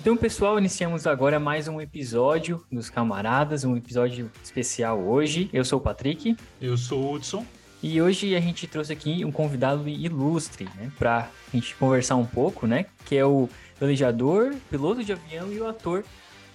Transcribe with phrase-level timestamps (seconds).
[0.00, 5.50] Então, pessoal, iniciamos agora mais um episódio dos Camaradas, um episódio especial hoje.
[5.52, 6.34] Eu sou o Patrick.
[6.58, 7.44] Eu sou o Hudson.
[7.82, 12.24] E hoje a gente trouxe aqui um convidado ilustre, né, para a gente conversar um
[12.24, 13.46] pouco, né, que é o
[13.78, 16.02] velejador, piloto de avião e o ator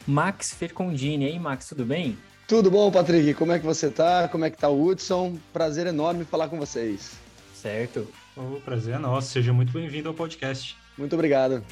[0.08, 1.26] Max Fercondini.
[1.26, 2.18] E aí, Max, tudo bem?
[2.48, 3.36] Tudo bom, Patrick?
[3.36, 4.28] Como é que você tá?
[4.28, 5.38] Como é que tá o Hudson?
[5.54, 7.12] Prazer enorme falar com vocês.
[7.54, 8.08] Certo.
[8.36, 9.28] O prazer é nosso.
[9.28, 10.76] Seja muito bem-vindo ao podcast.
[10.98, 11.64] Muito obrigado.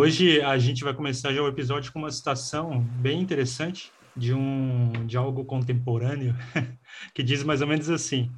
[0.00, 4.92] Hoje a gente vai começar já o episódio com uma citação bem interessante de um
[5.08, 6.36] de algo contemporâneo
[7.12, 8.30] que diz mais ou menos assim: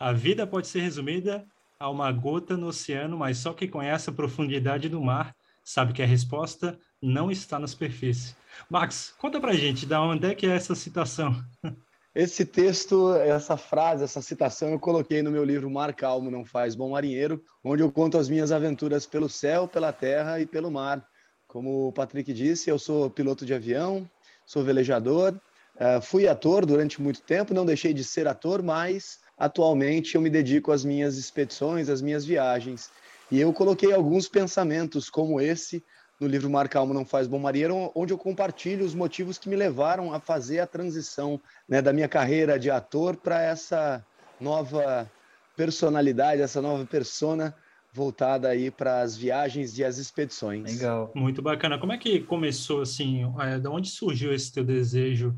[0.00, 1.44] A vida pode ser resumida
[1.78, 6.02] a uma gota no oceano, mas só quem conhece a profundidade do mar sabe que
[6.02, 8.34] a resposta não está na superfície.
[8.70, 11.44] Max, conta pra gente, da onde é que é essa citação?
[12.14, 16.74] Esse texto, essa frase, essa citação eu coloquei no meu livro Mar Calmo Não Faz
[16.74, 21.02] Bom Marinheiro, onde eu conto as minhas aventuras pelo céu, pela terra e pelo mar.
[21.46, 24.06] Como o Patrick disse, eu sou piloto de avião,
[24.44, 25.32] sou velejador,
[25.76, 30.28] uh, fui ator durante muito tempo, não deixei de ser ator, mas atualmente eu me
[30.28, 32.90] dedico às minhas expedições, às minhas viagens.
[33.30, 35.82] E eu coloquei alguns pensamentos como esse
[36.22, 39.56] no livro Mar Calmo Não Faz Bom Marinheiro, onde eu compartilho os motivos que me
[39.56, 44.04] levaram a fazer a transição né, da minha carreira de ator para essa
[44.40, 45.10] nova
[45.56, 47.52] personalidade, essa nova persona
[47.92, 50.78] voltada aí para as viagens e as expedições.
[50.78, 51.10] Legal.
[51.12, 51.76] Muito bacana.
[51.76, 53.24] Como é que começou assim?
[53.40, 55.36] É, de onde surgiu esse teu desejo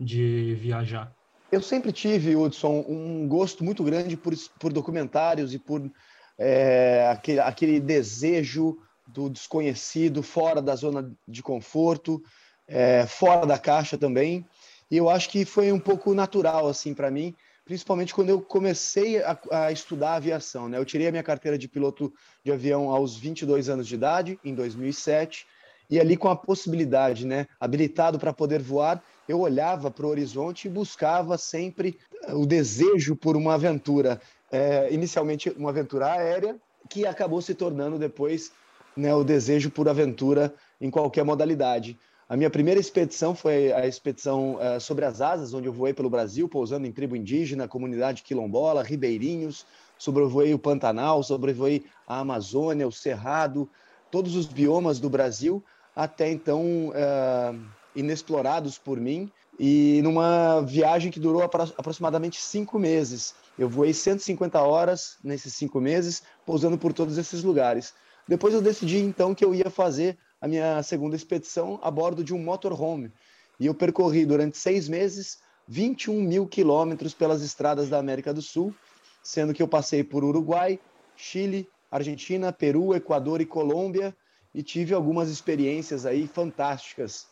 [0.00, 1.14] de viajar?
[1.50, 5.88] Eu sempre tive, Hudson, um gosto muito grande por, por documentários e por
[6.36, 12.22] é, aquele, aquele desejo do desconhecido, fora da zona de conforto,
[12.66, 14.46] é, fora da caixa também.
[14.90, 19.22] E eu acho que foi um pouco natural assim para mim principalmente quando eu comecei
[19.22, 20.68] a, a, estudar aviação.
[20.68, 20.78] Né?
[20.78, 22.12] Eu tirei a minha carteira de piloto
[22.44, 25.46] de avião aos 22 anos de idade, em 2007,
[25.88, 30.66] e ali com a possibilidade, né, habilitado para poder voar, eu olhava para o horizonte
[30.66, 34.20] e buscava sempre eh, o desejo por uma aventura,
[34.50, 36.56] é, inicialmente uma aventura aérea,
[36.88, 38.50] que acabou se tornando depois
[38.96, 41.98] né, o desejo por aventura em qualquer modalidade.
[42.28, 46.08] A minha primeira expedição foi a expedição uh, sobre as asas, onde eu voei pelo
[46.08, 49.66] Brasil, pousando em tribo indígena, comunidade quilombola, ribeirinhos,
[49.98, 53.68] sobrevoei o Pantanal, sobrevoei a Amazônia, o Cerrado,
[54.10, 55.62] todos os biomas do Brasil,
[55.94, 57.60] até então uh,
[57.94, 63.34] inexplorados por mim, e numa viagem que durou aproximadamente cinco meses.
[63.58, 67.94] Eu voei 150 horas nesses cinco meses, pousando por todos esses lugares.
[68.26, 72.34] Depois eu decidi então que eu ia fazer a minha segunda expedição a bordo de
[72.34, 73.12] um motorhome.
[73.58, 78.74] E eu percorri durante seis meses 21 mil quilômetros pelas estradas da América do Sul,
[79.22, 80.78] sendo que eu passei por Uruguai,
[81.16, 84.14] Chile, Argentina, Peru, Equador e Colômbia,
[84.54, 87.26] e tive algumas experiências aí fantásticas,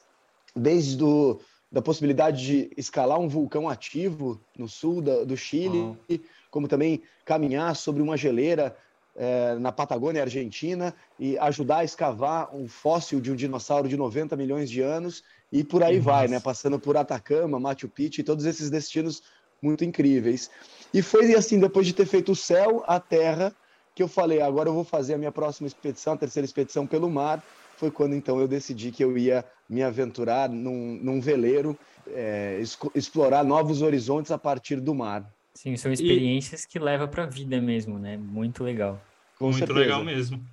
[0.57, 5.97] desde do, da possibilidade de escalar um vulcão ativo no sul da, do Chile, uhum.
[6.51, 8.77] como também caminhar sobre uma geleira
[9.15, 14.37] é, na Patagônia Argentina e ajudar a escavar um fóssil de um dinossauro de 90
[14.37, 16.41] milhões de anos e por aí vai, né?
[16.41, 19.23] Passando por Atacama, Machu Picchu e todos esses destinos
[19.61, 20.50] muito incríveis.
[20.93, 23.55] E foi assim, depois de ter feito o céu, a terra,
[23.95, 27.11] que eu falei, agora eu vou fazer a minha próxima expedição, a terceira expedição pelo
[27.11, 27.43] mar.
[27.77, 32.61] Foi quando então eu decidi que eu ia me aventurar num, num veleiro, é,
[32.94, 35.31] explorar novos horizontes a partir do mar.
[35.62, 36.69] Sim, são experiências e...
[36.69, 38.17] que levam para a vida mesmo, né?
[38.17, 39.00] Muito legal.
[39.39, 39.78] Com Muito certeza.
[39.78, 40.45] legal mesmo.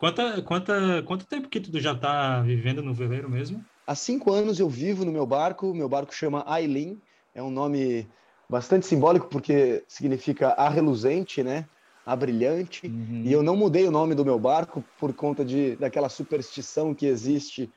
[0.00, 3.64] Quanta, quanta, quanto tempo que tu já está vivendo no veleiro mesmo?
[3.86, 5.72] Há cinco anos eu vivo no meu barco.
[5.72, 7.00] Meu barco chama Aileen.
[7.32, 8.08] É um nome
[8.50, 11.64] bastante simbólico porque significa a reluzente, né?
[12.04, 12.88] A brilhante.
[12.88, 13.22] Uhum.
[13.24, 17.06] E eu não mudei o nome do meu barco por conta de, daquela superstição que
[17.06, 17.70] existe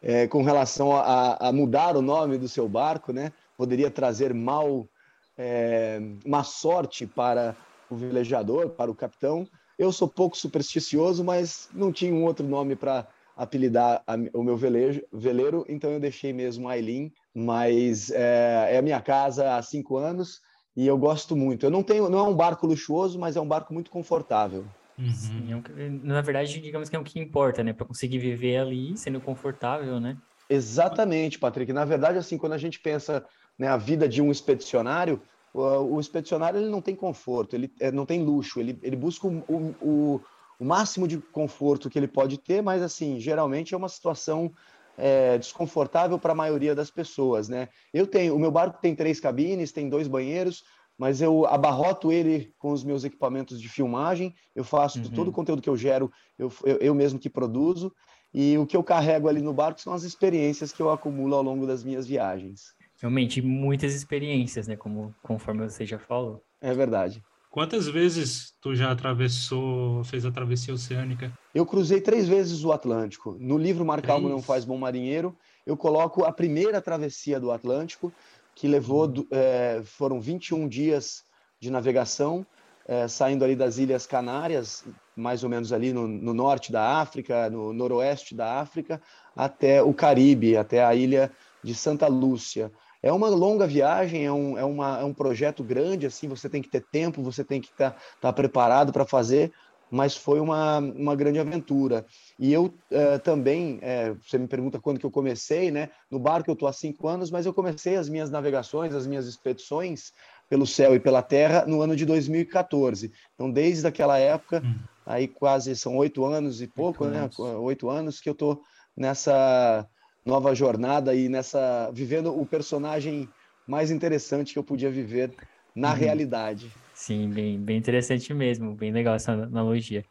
[0.00, 3.32] é, com relação a, a, mudar o nome do seu barco, né?
[3.54, 4.88] Poderia trazer mal
[5.36, 7.56] é, uma sorte para
[7.90, 9.46] o velejador, para o capitão.
[9.78, 13.06] Eu sou pouco supersticioso, mas não tinha um outro nome para
[13.36, 18.82] apelidar a, o meu velejo, veleiro, então eu deixei mesmo Aileen, mas é, é, a
[18.82, 20.40] minha casa há cinco anos
[20.76, 21.66] e eu gosto muito.
[21.66, 24.64] Eu não tenho, não é um barco luxuoso, mas é um barco muito confortável.
[24.98, 25.10] Uhum.
[25.10, 27.72] Sim, é na verdade, digamos que é o que importa, né?
[27.72, 30.16] Para conseguir viver ali sendo confortável, né?
[30.48, 31.72] Exatamente, Patrick.
[31.72, 33.24] Na verdade, assim, quando a gente pensa
[33.58, 35.20] né, a vida de um expedicionário,
[35.52, 39.26] o, o expedicionário ele não tem conforto, ele é, não tem luxo, ele, ele busca
[39.26, 39.42] o,
[39.80, 40.20] o,
[40.58, 44.52] o, máximo de conforto que ele pode ter, mas assim, geralmente é uma situação
[44.96, 47.68] é, desconfortável para a maioria das pessoas, né?
[47.92, 50.64] Eu tenho, o meu barco tem três cabines, tem dois banheiros,
[50.98, 55.10] mas eu abarroto ele com os meus equipamentos de filmagem, eu faço uhum.
[55.10, 57.92] todo o conteúdo que eu gero, eu, eu, eu, mesmo que produzo,
[58.32, 61.42] e o que eu carrego ali no barco são as experiências que eu acumulo ao
[61.42, 62.74] longo das minhas viagens.
[63.02, 64.76] Realmente, muitas experiências, né?
[64.76, 66.40] Como, conforme você já falou.
[66.60, 67.20] É verdade.
[67.50, 71.30] Quantas vezes tu já atravessou, fez a travessia oceânica?
[71.52, 73.36] Eu cruzei três vezes o Atlântico.
[73.40, 78.12] No livro Mar Calmo Não Faz Bom Marinheiro, eu coloco a primeira travessia do Atlântico,
[78.54, 79.26] que levou, uhum.
[79.32, 81.24] é, foram 21 dias
[81.60, 82.46] de navegação,
[82.86, 84.84] é, saindo ali das Ilhas Canárias,
[85.16, 89.02] mais ou menos ali no, no, norte da África, no noroeste da África,
[89.36, 91.30] até o Caribe, até a ilha
[91.62, 92.72] de Santa Lúcia.
[93.02, 96.62] É uma longa viagem, é um, é uma, é um projeto grande, assim, você tem
[96.62, 99.52] que ter tempo, você tem que estar tá, tá preparado para fazer,
[99.90, 102.06] mas foi uma, uma grande aventura.
[102.38, 105.90] E eu uh, também, é, você me pergunta quando que eu comecei, né?
[106.10, 109.26] No barco eu estou há cinco anos, mas eu comecei as minhas navegações, as minhas
[109.26, 110.12] expedições
[110.48, 113.12] pelo céu e pela terra no ano de 2014.
[113.34, 114.78] Então, desde aquela época, hum.
[115.04, 117.28] aí quase são oito anos e pouco, oito né?
[117.58, 118.62] Oito anos que eu estou
[118.96, 119.86] nessa
[120.24, 123.28] nova jornada e nessa vivendo o personagem
[123.66, 125.34] mais interessante que eu podia viver
[125.74, 125.96] na uhum.
[125.96, 126.70] realidade.
[126.94, 130.04] Sim, bem, bem interessante mesmo, bem legal essa analogia.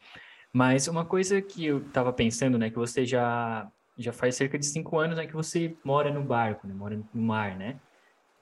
[0.52, 4.64] Mas uma coisa que eu estava pensando, né, que você já já faz cerca de
[4.64, 7.78] cinco anos né, que você mora no barco, né, mora no mar, né?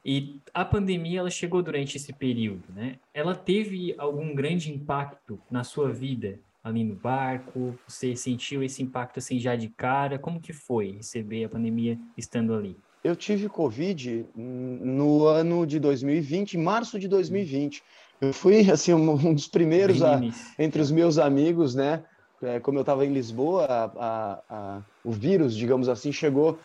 [0.05, 2.99] E a pandemia ela chegou durante esse período, né?
[3.13, 7.79] Ela teve algum grande impacto na sua vida ali no barco?
[7.87, 10.19] Você sentiu esse impacto assim já de cara?
[10.19, 12.77] Como que foi receber a pandemia estando ali?
[13.03, 17.83] Eu tive Covid no ano de 2020, em março de 2020.
[18.21, 20.21] Eu fui assim um dos primeiros a,
[20.59, 22.05] entre os meus amigos, né?
[22.43, 26.59] É, como eu estava em Lisboa, a, a, o vírus, digamos assim, chegou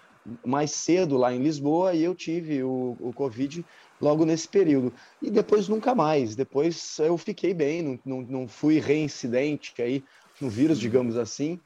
[0.46, 3.64] mais cedo lá em Lisboa e eu tive o, o Covid
[4.06, 4.94] logo nesse período.
[5.20, 6.36] E depois nunca mais.
[6.36, 10.04] Depois eu fiquei bem, não, não, não fui reincidente aí
[10.40, 11.60] no vírus, digamos assim.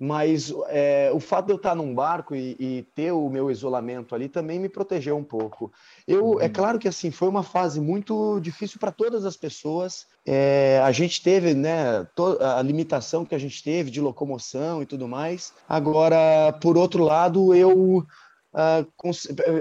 [0.00, 4.16] Mas é, o fato de eu estar num barco e, e, ter o meu isolamento
[4.16, 5.70] ali também me protegeu um pouco.
[6.08, 6.40] Eu, uhum.
[6.40, 10.06] É claro que assim foi uma fase muito difícil para todas as pessoas.
[10.26, 12.04] É, a gente teve né,
[12.40, 15.52] a limitação que a gente teve de locomoção e tudo mais.
[15.68, 18.04] Agora, por outro lado, eu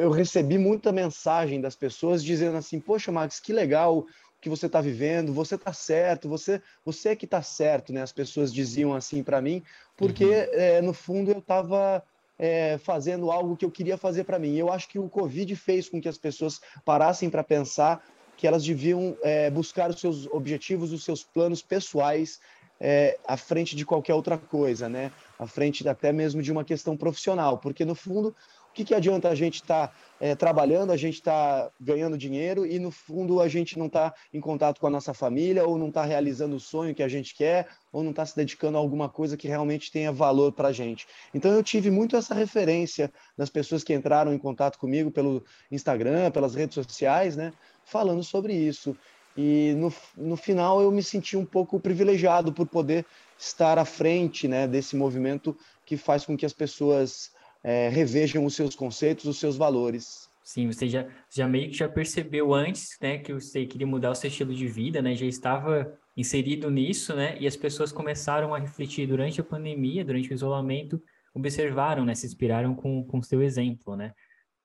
[0.01, 4.05] eu recebi muita mensagem das pessoas dizendo assim: Poxa, Max, que legal
[4.41, 8.01] que você está vivendo, você está certo, você, você é que está certo, né?
[8.01, 9.63] As pessoas diziam assim para mim,
[9.95, 10.31] porque uhum.
[10.53, 12.03] é, no fundo eu estava
[12.39, 14.55] é, fazendo algo que eu queria fazer para mim.
[14.57, 18.03] Eu acho que o Covid fez com que as pessoas parassem para pensar
[18.35, 22.39] que elas deviam é, buscar os seus objetivos, os seus planos pessoais
[22.79, 25.11] é, à frente de qualquer outra coisa, né?
[25.37, 28.35] À frente até mesmo de uma questão profissional, porque no fundo
[28.71, 32.65] o que, que adianta a gente estar tá, é, trabalhando, a gente está ganhando dinheiro
[32.65, 35.89] e, no fundo, a gente não está em contato com a nossa família, ou não
[35.89, 39.09] está realizando o sonho que a gente quer, ou não está se dedicando a alguma
[39.09, 41.05] coisa que realmente tenha valor para a gente.
[41.33, 46.31] Então, eu tive muito essa referência das pessoas que entraram em contato comigo pelo Instagram,
[46.31, 47.51] pelas redes sociais, né,
[47.83, 48.95] falando sobre isso.
[49.35, 53.05] E no, no final eu me senti um pouco privilegiado por poder
[53.37, 57.31] estar à frente né, desse movimento que faz com que as pessoas
[57.63, 60.29] é, revejam os seus conceitos, os seus valores.
[60.43, 64.15] Sim, você já, já meio que já percebeu antes, né, que você queria mudar o
[64.15, 68.59] seu estilo de vida, né, já estava inserido nisso, né, e as pessoas começaram a
[68.59, 71.01] refletir durante a pandemia, durante o isolamento,
[71.33, 74.13] observaram, né, se inspiraram com o seu exemplo, né.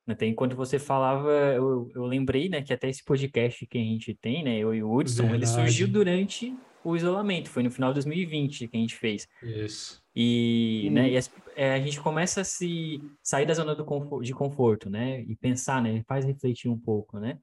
[0.07, 4.15] Até enquanto você falava, eu, eu lembrei, né, que até esse podcast que a gente
[4.15, 5.43] tem, né, eu e o Hudson, Verdade.
[5.43, 6.55] ele surgiu durante
[6.87, 9.27] o isolamento, foi no final de 2020 que a gente fez.
[9.43, 10.01] Isso.
[10.15, 11.19] E, né, e
[11.55, 15.21] é, a gente começa a se sair da zona do conforto, de conforto, né?
[15.21, 16.03] E pensar, né?
[16.07, 17.37] Faz refletir um pouco, né?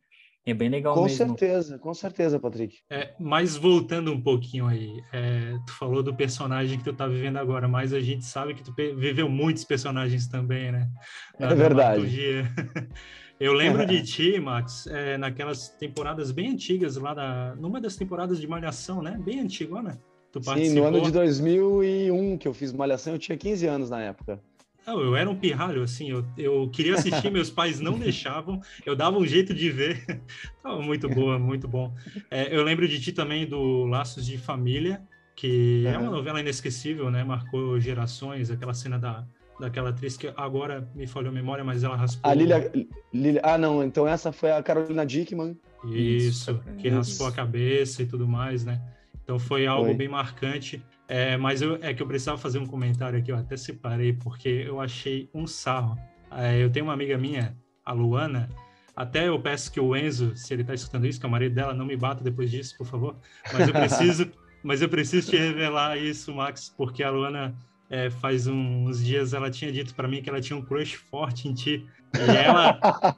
[0.47, 1.27] É bem legal com mesmo.
[1.27, 2.79] Com certeza, com certeza, Patrick.
[2.91, 7.37] É, mas voltando um pouquinho aí, é, tu falou do personagem que tu tá vivendo
[7.39, 10.91] agora, mas a gente sabe que tu viveu muitos personagens também, né?
[11.39, 12.09] Na, é verdade.
[13.39, 18.41] Eu lembro de ti, Max, é, naquelas temporadas bem antigas lá da, numa das temporadas
[18.41, 19.19] de Malhação, né?
[19.25, 19.99] Bem antiga, né?
[20.31, 24.03] Tu Sim, no ano de 2001 que eu fiz Malhação, eu tinha 15 anos na
[24.03, 24.41] época.
[24.87, 28.95] Não, eu era um pirralho, assim, eu, eu queria assistir, meus pais não deixavam, eu
[28.95, 30.05] dava um jeito de ver.
[30.83, 31.95] muito boa, muito bom.
[32.31, 35.03] É, eu lembro de ti também do Laços de Família,
[35.35, 37.25] que é uma novela inesquecível, né?
[37.25, 39.27] Marcou gerações, aquela cena da,
[39.59, 42.31] daquela atriz que agora me falhou a memória, mas ela raspou.
[42.31, 42.73] A Lilia,
[43.13, 45.57] Lilia, Ah, não, então essa foi a Carolina Dickman.
[45.85, 48.81] Isso, que raspou a cabeça e tudo mais, né?
[49.23, 49.95] Então foi algo foi.
[49.95, 50.83] bem marcante.
[51.07, 54.49] É, mas eu, é que eu precisava fazer um comentário aqui, eu até separei, porque
[54.49, 55.99] eu achei um sarro.
[56.31, 58.49] É, eu tenho uma amiga minha, a Luana,
[58.97, 61.55] até eu peço que o Enzo, se ele está escutando isso, que é o marido
[61.55, 63.17] dela, não me bata depois disso, por favor.
[63.53, 64.31] Mas eu preciso,
[64.63, 67.55] mas eu preciso te revelar isso, Max, porque a Luana
[67.91, 71.49] é, faz uns dias ela tinha dito para mim que ela tinha um crush forte
[71.49, 71.87] em ti.
[72.15, 72.79] E ela,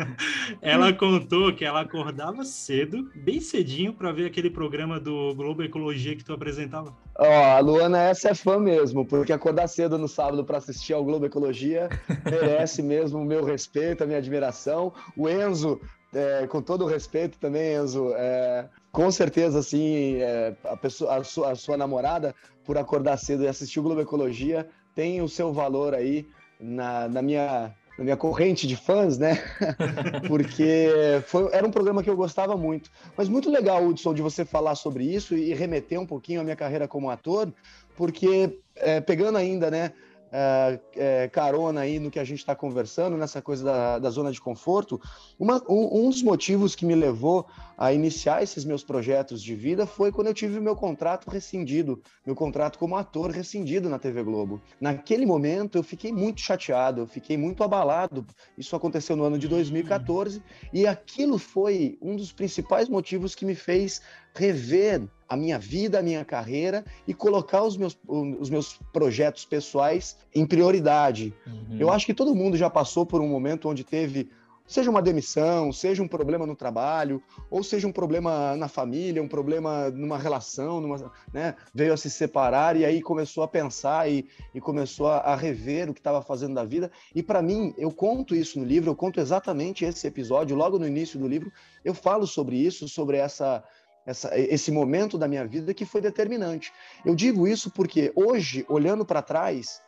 [0.62, 6.16] ela contou que ela acordava cedo, bem cedinho, para ver aquele programa do Globo Ecologia
[6.16, 6.94] que tu apresentava.
[7.18, 10.92] Ó, oh, a Luana, essa é fã mesmo, porque acordar cedo no sábado para assistir
[10.92, 11.88] ao Globo Ecologia
[12.24, 14.92] merece mesmo o meu respeito, a minha admiração.
[15.16, 15.80] O Enzo,
[16.14, 21.24] é, com todo o respeito também, Enzo, é, com certeza, assim, é, a, pessoa, a,
[21.24, 25.52] sua, a sua namorada, por acordar cedo e assistir o Globo Ecologia, tem o seu
[25.52, 26.26] valor aí
[26.60, 29.38] na, na minha na minha corrente de fãs, né?
[30.26, 30.88] Porque
[31.26, 32.90] foi, era um programa que eu gostava muito.
[33.14, 36.56] Mas muito legal, Hudson, de você falar sobre isso e remeter um pouquinho à minha
[36.56, 37.52] carreira como ator,
[37.94, 39.92] porque é, pegando ainda, né?
[40.32, 44.30] É, é, carona aí no que a gente está conversando, nessa coisa da, da zona
[44.30, 45.00] de conforto,
[45.38, 47.46] uma, um, um, dos motivos que me levou
[47.76, 52.00] a iniciar esses meus projetos de vida foi quando eu tive o meu contrato rescindido,
[52.24, 54.60] meu contrato como ator rescindido na TV Globo.
[54.80, 58.24] Naquele momento eu fiquei muito chateado, eu fiquei muito abalado.
[58.56, 63.54] Isso aconteceu no ano de 2014 e aquilo foi um dos principais motivos que me
[63.54, 64.00] fez
[64.34, 70.16] rever a minha vida, a minha carreira e colocar os meus, os meus projetos pessoais
[70.34, 71.32] em prioridade.
[71.46, 71.76] Uhum.
[71.78, 74.28] Eu acho que todo mundo já passou por um momento onde teve,
[74.66, 79.28] seja uma demissão, seja um problema no trabalho, ou seja um problema na família, um
[79.28, 84.26] problema numa relação, numa, né, veio a se separar e aí começou a pensar e,
[84.52, 86.90] e começou a, a rever o que estava fazendo da vida.
[87.14, 90.88] E para mim, eu conto isso no livro, eu conto exatamente esse episódio, logo no
[90.88, 91.52] início do livro,
[91.84, 93.62] eu falo sobre isso, sobre essa
[94.06, 96.72] essa, esse momento da minha vida que foi determinante.
[97.04, 99.80] Eu digo isso porque hoje, olhando para trás,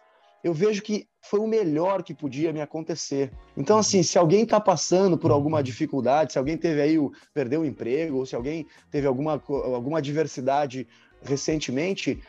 [0.43, 3.33] eu vejo que foi o melhor que podia me acontecer.
[3.57, 7.61] Então, assim, se alguém está passando por alguma dificuldade, se alguém teve aí o perdeu
[7.61, 10.87] o emprego, ou se alguém teve alguma, alguma adversidade
[11.23, 12.21] recentemente,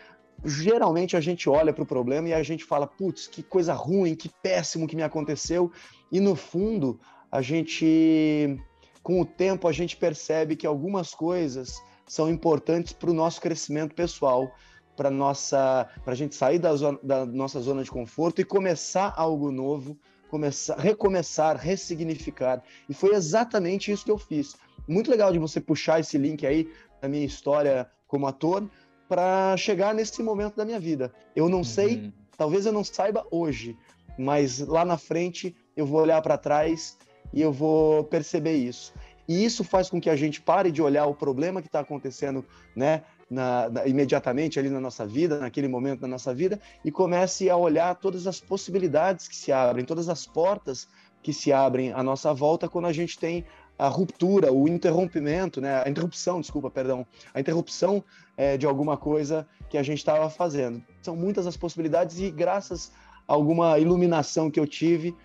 [0.46, 4.16] geralmente a gente olha para o problema e a gente fala, putz, que coisa ruim,
[4.16, 5.72] que péssimo que me aconteceu.
[6.12, 7.00] E no fundo,
[7.32, 8.60] a gente
[9.04, 13.94] com o tempo a gente percebe que algumas coisas são importantes para o nosso crescimento
[13.94, 14.56] pessoal,
[14.96, 19.14] para nossa, para a gente sair da, zona, da nossa zona de conforto e começar
[19.18, 19.98] algo novo,
[20.30, 22.64] começar, recomeçar, ressignificar.
[22.88, 24.56] E foi exatamente isso que eu fiz.
[24.88, 28.70] Muito legal de você puxar esse link aí da minha história como ator
[29.10, 31.12] para chegar nesse momento da minha vida.
[31.36, 31.64] Eu não uhum.
[31.64, 33.78] sei, talvez eu não saiba hoje,
[34.18, 36.98] mas lá na frente eu vou olhar para trás
[37.34, 38.94] e eu vou perceber isso.
[39.28, 42.46] E isso faz com que a gente pare de olhar o problema que está acontecendo,
[42.76, 47.50] né, na, na, imediatamente ali na nossa vida, naquele momento da nossa vida, e comece
[47.50, 50.88] a olhar todas as possibilidades que se abrem, todas as portas
[51.22, 53.46] que se abrem à nossa volta quando a gente tem
[53.80, 58.04] a ruptura, o interrompimento, né, a interrupção, desculpa, perdão, a interrupção
[58.38, 60.84] é, de alguma coisa que a gente estava fazendo.
[61.02, 62.92] São muitas as possibilidades e graças
[63.28, 65.16] a alguma iluminação que eu tive,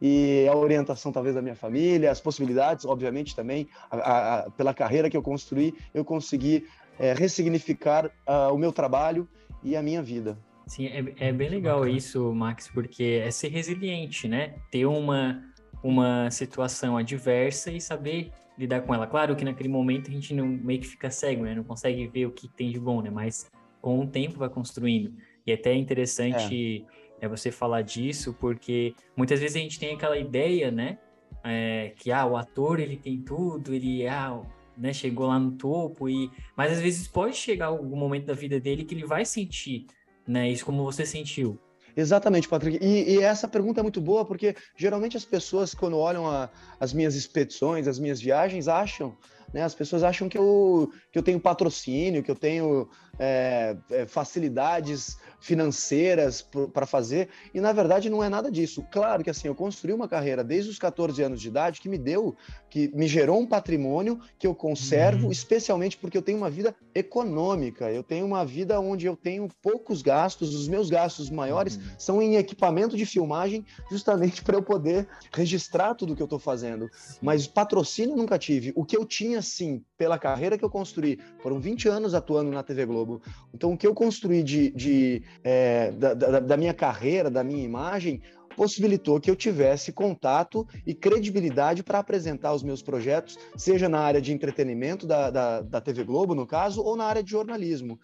[0.00, 5.08] e a orientação talvez da minha família, as possibilidades, obviamente também, a, a, pela carreira
[5.08, 6.66] que eu construí, eu consegui
[6.98, 9.28] é, ressignificar uh, o meu trabalho
[9.62, 10.38] e a minha vida.
[10.66, 14.54] Sim, é, é bem legal isso, Max, porque é ser resiliente, né?
[14.70, 15.42] Ter uma,
[15.82, 19.06] uma situação adversa e saber lidar com ela.
[19.06, 21.54] Claro que naquele momento a gente não meio que fica cego, né?
[21.54, 23.10] Não consegue ver o que tem de bom, né?
[23.10, 25.12] Mas com o tempo vai construindo.
[25.46, 29.94] E é até interessante é é você falar disso, porque muitas vezes a gente tem
[29.94, 30.98] aquela ideia, né?
[31.42, 34.40] É, que ah, o ator ele tem tudo, ele ah,
[34.76, 38.58] né, chegou lá no topo, e mas às vezes pode chegar algum momento da vida
[38.58, 39.86] dele que ele vai sentir
[40.26, 41.58] né, isso como você sentiu.
[41.96, 42.84] Exatamente, Patrick.
[42.84, 46.92] E, e, essa pergunta é muito boa porque geralmente as pessoas, quando olham a, as
[46.92, 49.16] minhas expedições, as minhas viagens, acham
[49.54, 49.62] né?
[49.62, 55.16] As pessoas acham que eu, que eu tenho patrocínio, que eu tenho é, é, facilidades
[55.38, 56.42] financeiras
[56.72, 58.84] para fazer, e na verdade não é nada disso.
[58.90, 61.98] Claro que assim, eu construí uma carreira desde os 14 anos de idade que me
[61.98, 62.34] deu,
[62.68, 65.30] que me gerou um patrimônio que eu conservo, uhum.
[65.30, 70.02] especialmente porque eu tenho uma vida econômica, eu tenho uma vida onde eu tenho poucos
[70.02, 71.82] gastos, os meus gastos maiores uhum.
[71.96, 76.90] são em equipamento de filmagem, justamente para eu poder registrar tudo que eu estou fazendo.
[77.22, 78.72] Mas patrocínio nunca tive.
[78.74, 82.62] O que eu tinha sim, pela carreira que eu construí, foram 20 anos atuando na
[82.62, 83.22] TV Globo.
[83.52, 87.62] Então, o que eu construí de, de é, da, da, da minha carreira, da minha
[87.62, 88.22] imagem,
[88.54, 94.20] possibilitou que eu tivesse contato e credibilidade para apresentar os meus projetos, seja na área
[94.20, 97.98] de entretenimento da, da, da, TV Globo, no caso, ou na área de jornalismo.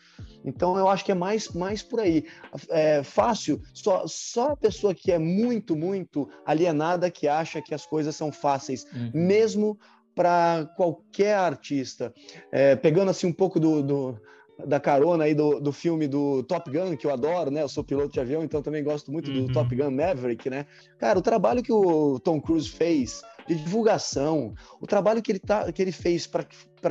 [0.44, 2.25] Então, eu acho que é mais, mais por aí.
[2.68, 7.87] É fácil, só, só a pessoa que é muito, muito alienada que acha que as
[7.87, 9.11] coisas são fáceis, uhum.
[9.14, 9.78] mesmo
[10.21, 12.12] para qualquer artista.
[12.53, 14.21] É, pegando assim um pouco do, do
[14.67, 17.62] da carona aí do, do filme do Top Gun, que eu adoro, né?
[17.62, 19.47] Eu sou piloto de avião, então também gosto muito uhum.
[19.47, 20.67] do Top Gun Maverick, né?
[20.99, 25.73] Cara, o trabalho que o Tom Cruise fez de divulgação, o trabalho que ele, tá,
[25.73, 26.45] que ele fez para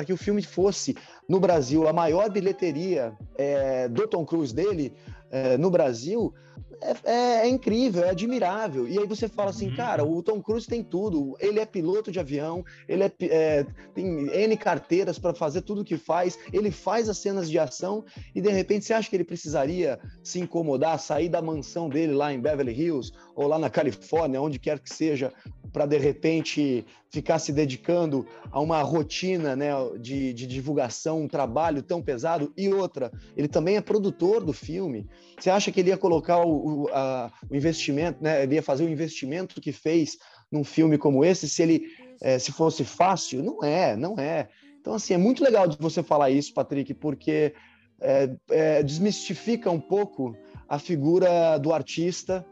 [0.05, 0.95] que o filme fosse,
[1.27, 4.93] no Brasil, a maior bilheteria é, do Tom Cruise dele
[5.31, 6.33] é, no Brasil,
[6.81, 8.87] é, é, é, incrível, é admirável.
[8.87, 9.75] E aí você fala assim, uhum.
[9.75, 11.35] cara, o Tom Cruise tem tudo.
[11.39, 15.85] Ele é piloto de avião, ele é, é tem N carteiras para fazer tudo o
[15.85, 19.23] que faz, ele faz as cenas de ação e de repente você acha que ele
[19.23, 24.41] precisaria se incomodar, sair da mansão dele lá em Beverly Hills ou lá na Califórnia,
[24.41, 25.33] onde quer que seja,
[25.71, 31.81] para de repente ficar se dedicando a uma rotina né, de, de, divulgação, um trabalho
[31.81, 32.53] tão pesado.
[32.57, 35.07] E outra, ele também é produtor do filme.
[35.37, 38.83] Você acha que ele ia colocar o, o, a, o investimento, né, ele ia fazer
[38.83, 40.17] o investimento que fez
[40.51, 41.83] num filme como esse se ele
[42.21, 43.43] é, se fosse fácil?
[43.43, 44.49] Não é, não é.
[44.79, 47.53] Então, assim, é muito legal de você falar isso, Patrick, porque
[48.01, 50.35] é, é, desmistifica um pouco
[50.67, 52.45] a figura do artista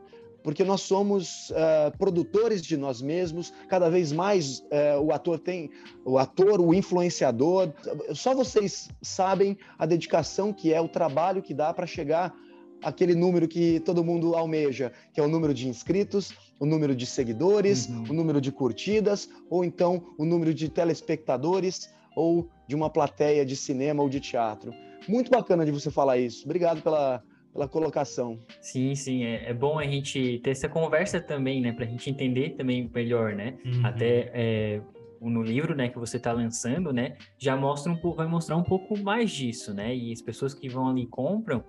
[0.48, 3.52] porque nós somos uh, produtores de nós mesmos.
[3.68, 5.70] Cada vez mais uh, o ator tem,
[6.06, 7.74] o ator, o influenciador.
[8.14, 12.34] Só vocês sabem a dedicação que é, o trabalho que dá para chegar
[12.82, 17.06] aquele número que todo mundo almeja, que é o número de inscritos, o número de
[17.06, 18.06] seguidores, uhum.
[18.10, 23.58] o número de curtidas, ou então o número de telespectadores ou de uma plateia de
[23.58, 24.72] cinema ou de teatro.
[25.10, 26.46] Muito bacana de você falar isso.
[26.46, 27.22] Obrigado pela
[27.58, 28.40] pela colocação.
[28.62, 32.08] Sim, sim, é, é, bom a gente ter essa conversa também, né, para a gente
[32.08, 33.58] entender também melhor, né?
[33.66, 33.84] Uhum.
[33.84, 34.82] Até é,
[35.20, 38.64] no livro, né, que você está lançando, né, já mostra um pouco, vai mostrar um
[38.64, 39.96] pouco mais disso, né?
[39.96, 41.64] E as pessoas que vão ali e compram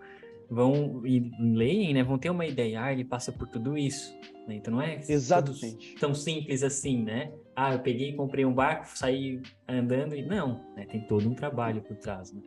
[0.50, 4.14] vão e leem, né, vão ter uma ideia, ah, ele passa por tudo isso,
[4.46, 4.56] né?
[4.56, 5.94] Então não é Exatamente.
[5.98, 7.32] tão simples assim, né?
[7.56, 10.84] Ah, eu peguei, comprei um barco, saí andando e não, né?
[10.84, 12.42] Tem todo um trabalho por trás, né?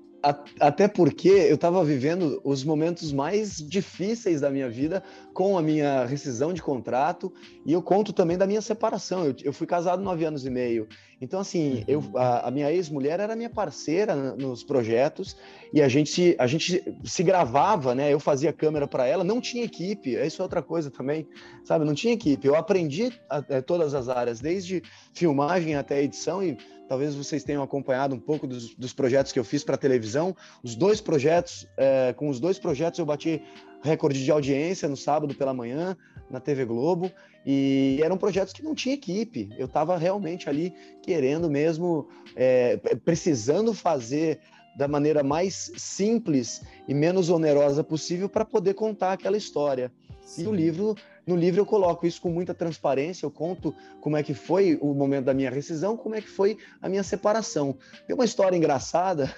[0.60, 5.04] Até porque eu estava vivendo os momentos mais difíceis da minha vida
[5.34, 7.34] com a minha rescisão de contrato
[7.66, 9.26] e eu conto também da minha separação.
[9.26, 10.88] Eu, eu fui casado nove anos e meio.
[11.20, 11.84] Então, assim, uhum.
[11.88, 15.38] eu, a, a minha ex-mulher era minha parceira nos projetos
[15.74, 18.12] e a gente, a gente se gravava, né?
[18.12, 21.28] Eu fazia câmera para ela, não tinha equipe, isso é outra coisa também,
[21.64, 21.86] sabe?
[21.86, 22.48] Não tinha equipe.
[22.48, 24.82] Eu aprendi a, a, é, todas as áreas, desde
[25.14, 26.58] filmagem até edição e
[26.92, 30.36] talvez vocês tenham acompanhado um pouco dos, dos projetos que eu fiz para televisão.
[30.62, 33.42] Os dois projetos, é, com os dois projetos eu bati
[33.82, 35.96] recorde de audiência no sábado pela manhã
[36.30, 37.10] na TV Globo
[37.46, 39.48] e eram projetos que não tinha equipe.
[39.58, 42.76] Eu estava realmente ali querendo mesmo, é,
[43.06, 44.42] precisando fazer
[44.76, 49.94] da maneira mais simples e menos onerosa possível para poder contar aquela história.
[50.32, 50.44] Sim.
[50.44, 50.96] E o livro
[51.28, 54.94] no livro eu coloco isso com muita transparência, eu conto como é que foi o
[54.94, 57.78] momento da minha rescisão, como é que foi a minha separação.
[58.08, 59.34] Tem uma história engraçada,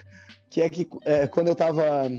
[0.49, 2.09] que é que é, quando eu estava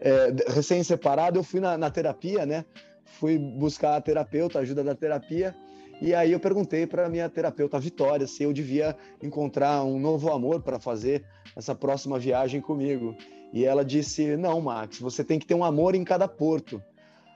[0.00, 2.64] é, recém-separado, eu fui na, na terapia, né?
[3.04, 5.54] Fui buscar a terapeuta, a ajuda da terapia,
[6.00, 10.60] e aí eu perguntei para minha terapeuta Vitória se eu devia encontrar um novo amor
[10.60, 11.24] para fazer
[11.56, 13.16] essa próxima viagem comigo.
[13.52, 16.82] E ela disse: "Não, Max, você tem que ter um amor em cada porto".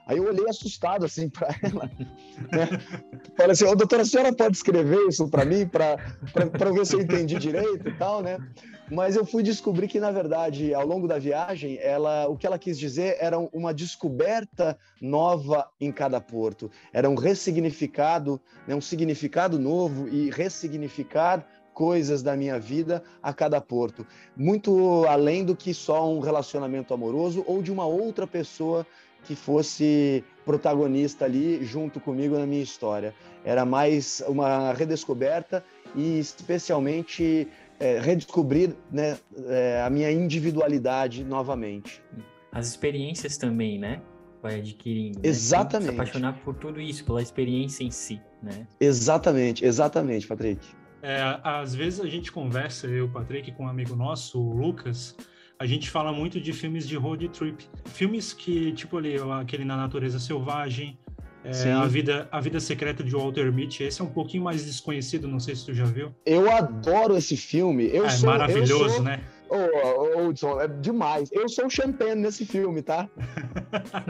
[0.07, 1.91] Aí eu olhei assustado assim para ela.
[2.51, 2.69] Né?
[3.37, 5.97] Falei assim: oh, doutora, a senhora pode escrever isso para mim, para
[6.73, 8.39] ver se eu entendi direito e tal, né?
[8.91, 12.59] Mas eu fui descobrir que, na verdade, ao longo da viagem, ela, o que ela
[12.59, 16.71] quis dizer era uma descoberta nova em cada porto.
[16.93, 18.75] Era um ressignificado, né?
[18.75, 24.07] um significado novo e ressignificar coisas da minha vida a cada porto.
[24.37, 28.87] Muito além do que só um relacionamento amoroso ou de uma outra pessoa
[29.25, 33.15] que fosse protagonista ali junto comigo na minha história.
[33.45, 42.03] Era mais uma redescoberta e especialmente é, redescobrir né, é, a minha individualidade novamente.
[42.51, 44.01] As experiências também, né?
[44.43, 45.21] Vai adquirindo.
[45.21, 45.29] Né?
[45.29, 45.91] Exatamente.
[45.91, 48.67] Se apaixonar por tudo isso, pela experiência em si, né?
[48.81, 50.61] Exatamente, exatamente, Patrick.
[51.03, 55.17] É, às vezes a gente conversa, eu, Patrick, com um amigo nosso, o Lucas,
[55.63, 57.65] a gente fala muito de filmes de road trip.
[57.85, 60.99] Filmes que, tipo ali, aquele Na Natureza Selvagem,
[61.45, 65.29] é, a, vida, a Vida Secreta de Walter Mitty, esse é um pouquinho mais desconhecido,
[65.29, 66.13] não sei se tu já viu.
[66.27, 67.89] Eu adoro esse filme.
[67.93, 69.05] Eu é sou, maravilhoso, sou...
[69.05, 69.23] né?
[69.49, 71.31] Ô, Hudson, é demais.
[71.31, 73.09] Eu sou o Champagne nesse filme, tá?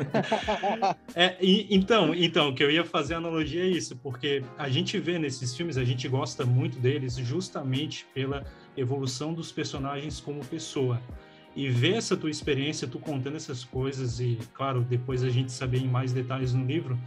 [1.15, 4.71] é, e, então, então, o que eu ia fazer a analogia é isso, porque a
[4.71, 8.43] gente vê nesses filmes, a gente gosta muito deles justamente pela
[8.75, 10.99] evolução dos personagens como pessoa.
[11.55, 15.79] E ver essa tua experiência, tu contando essas coisas, e claro, depois a gente saber
[15.79, 16.99] em mais detalhes no livro,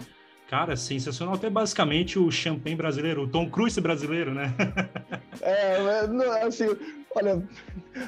[0.50, 1.36] Cara, sensacional.
[1.36, 4.54] Até basicamente o champanhe brasileiro, o Tom Cruise brasileiro, né?
[5.42, 5.78] é,
[6.46, 6.68] assim,
[7.16, 7.42] olha,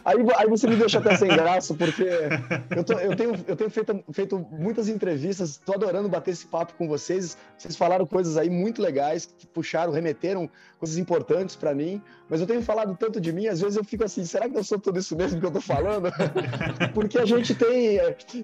[0.03, 2.03] aí, aí você me deixa até sem graça, porque
[2.75, 6.73] eu, tô, eu tenho, eu tenho feito, feito muitas entrevistas, estou adorando bater esse papo
[6.77, 7.37] com vocês.
[7.57, 12.45] Vocês falaram coisas aí muito legais, que puxaram, remeteram coisas importantes para mim, mas eu
[12.45, 14.99] tenho falado tanto de mim, às vezes eu fico assim, será que eu sou tudo
[14.99, 16.11] isso mesmo que eu estou falando?
[16.93, 17.95] porque a gente tem,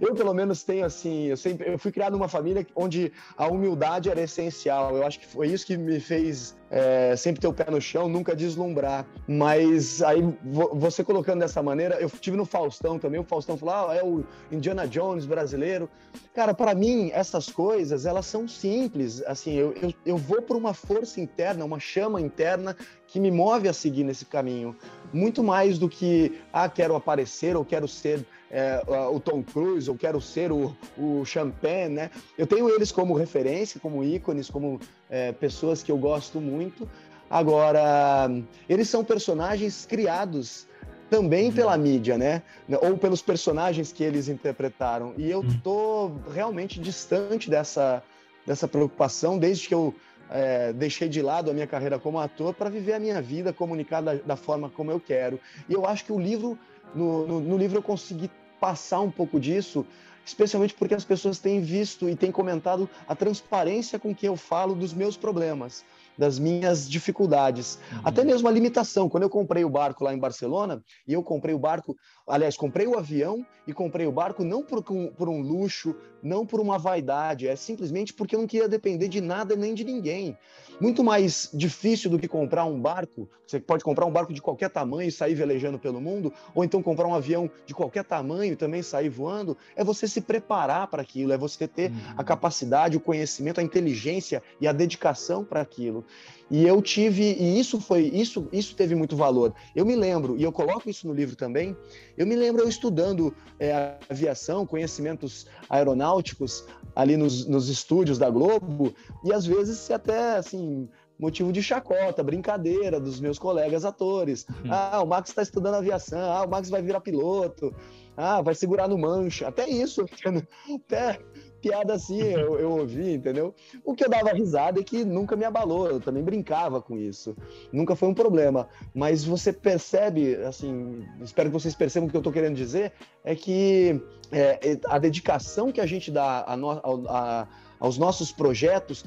[0.02, 4.10] eu pelo menos tenho assim, eu, sempre, eu fui criado numa família onde a humildade
[4.10, 4.96] era essencial.
[4.96, 8.10] Eu acho que foi isso que me fez é, sempre ter o pé no chão,
[8.10, 9.06] nunca deslumbrar.
[9.28, 13.96] Mas aí você colocando dessa maneira, eu tive no Faustão também, o Faustão falou, ah,
[13.96, 15.88] é o Indiana Jones brasileiro.
[16.34, 19.22] Cara, para mim, essas coisas, elas são simples.
[19.28, 23.70] Assim, eu, eu, eu vou por uma força interna, uma chama interna que me move
[23.70, 24.76] a seguir nesse caminho.
[25.14, 29.98] Muito mais do que, ah, quero aparecer ou quero ser é, o Tom Cruise, ou
[29.98, 32.12] quero ser o, o Champagne, né?
[32.38, 36.88] Eu tenho eles como referência, como ícones, como é, pessoas que eu gosto muito.
[37.28, 38.30] Agora,
[38.70, 40.68] eles são personagens criados
[41.10, 41.54] também uhum.
[41.54, 42.44] pela mídia, né?
[42.80, 45.16] Ou pelos personagens que eles interpretaram.
[45.18, 45.60] E eu uhum.
[45.64, 48.04] tô realmente distante dessa,
[48.46, 49.96] dessa preocupação desde que eu
[50.30, 54.02] é, deixei de lado a minha carreira como ator para viver a minha vida, comunicar
[54.02, 55.40] da, da, forma como eu quero.
[55.68, 56.58] E eu acho que o livro,
[56.94, 58.30] no, no, no livro eu consegui
[58.64, 59.86] passar um pouco disso,
[60.26, 64.74] especialmente porque as pessoas têm visto e têm comentado a transparência com que eu falo
[64.74, 65.84] dos meus problemas
[66.18, 68.02] das minhas dificuldades, uhum.
[68.06, 69.10] até mesmo a limitação.
[69.10, 71.98] Quando eu comprei o barco lá em Barcelona, e eu comprei o barco,
[72.28, 76.60] aliás, comprei o avião e comprei o barco não por, por um luxo, não por
[76.60, 80.38] uma vaidade, é simplesmente porque eu não queria depender de nada nem de ninguém.
[80.80, 84.70] Muito mais difícil do que comprar um barco, você pode comprar um barco de qualquer
[84.70, 88.56] tamanho e sair velejando pelo mundo, ou então comprar um avião de qualquer tamanho e
[88.56, 91.98] também sair voando, é você se preparar para aquilo, é você ter uhum.
[92.18, 96.06] a capacidade, o conhecimento, a inteligência e a dedicação para aquilo.
[96.54, 99.56] E eu tive, e isso foi, isso, isso teve muito valor.
[99.76, 101.76] Eu me lembro, e eu coloco isso no livro também,
[102.16, 106.64] eu me lembro eu estudando é, aviação, conhecimentos aeronáuticos
[106.96, 110.88] ali nos, nos estúdios da Globo, e às vezes até assim
[111.18, 114.46] motivo de chacota, brincadeira dos meus colegas atores.
[114.48, 114.72] Uhum.
[114.72, 117.74] Ah, o Max está estudando aviação, ah, o Max vai virar piloto,
[118.16, 119.48] ah, vai segurar no mancha.
[119.48, 120.06] Até isso,
[120.86, 121.20] até
[121.64, 123.56] piada assim eu, eu ouvi, entendeu?
[123.86, 127.34] O que eu dava risada é que nunca me abalou, eu também brincava com isso.
[127.72, 128.68] Nunca foi um problema.
[128.94, 132.92] Mas você percebe, assim, espero que vocês percebam o que eu estou querendo dizer,
[133.24, 136.72] é que é, a dedicação que a gente dá a, no,
[137.08, 137.48] a,
[137.80, 139.06] aos nossos projetos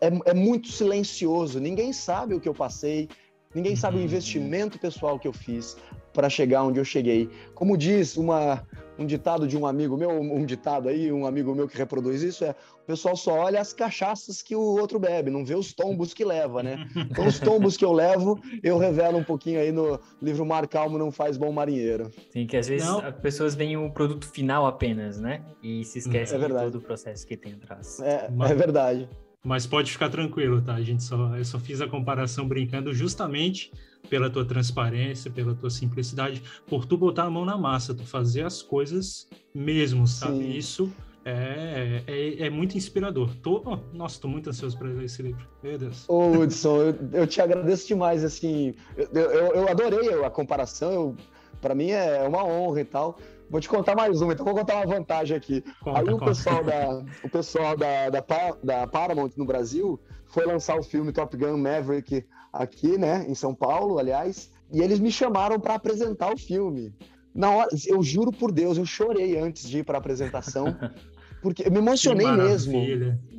[0.00, 1.58] é, é muito silencioso.
[1.58, 3.08] Ninguém sabe o que eu passei,
[3.56, 4.04] ninguém sabe o uhum.
[4.04, 5.76] investimento pessoal que eu fiz
[6.12, 7.28] para chegar onde eu cheguei.
[7.54, 8.62] Como diz uma,
[8.98, 12.44] um ditado de um amigo meu, um ditado aí, um amigo meu que reproduz isso
[12.44, 16.12] é: o pessoal só olha as cachaças que o outro bebe, não vê os tombos
[16.12, 16.86] que leva, né?
[17.10, 20.98] Então, os tombos que eu levo, eu revelo um pouquinho aí no livro Mar Calmo
[20.98, 22.10] Não Faz Bom Marinheiro.
[22.30, 22.98] Sim, que às vezes não.
[22.98, 25.42] as pessoas veem o produto final apenas, né?
[25.62, 28.00] E se esquecem é de todo o processo que tem atrás.
[28.00, 29.08] É, é verdade.
[29.46, 30.74] Mas pode ficar tranquilo, tá?
[30.74, 33.72] A gente só, eu só fiz a comparação brincando justamente
[34.10, 38.44] pela tua transparência, pela tua simplicidade, por tu botar a mão na massa, tu fazer
[38.44, 40.38] as coisas mesmo, sabe?
[40.38, 40.50] Sim.
[40.50, 40.92] Isso
[41.24, 43.36] é, é, é, muito inspirador.
[43.36, 45.46] Tô, oh, nossa, tô muito ansioso para ler esse livro.
[45.62, 46.04] Meu Deus.
[46.08, 51.14] Ô, Hudson, eu, eu, te agradeço demais, assim, eu, eu, eu adorei a comparação,
[51.60, 53.16] para mim é uma honra e tal.
[53.48, 55.62] Vou te contar mais uma, então vou contar uma vantagem aqui.
[55.82, 58.24] Conta, Aí o pessoal, da, o pessoal da, da,
[58.62, 63.54] da, Paramount no Brasil foi lançar o filme Top Gun Maverick aqui, né, em São
[63.54, 66.94] Paulo, aliás, e eles me chamaram para apresentar o filme.
[67.34, 70.66] Na hora, eu juro por Deus, eu chorei antes de ir para a apresentação,
[71.42, 72.72] porque eu me emocionei mesmo.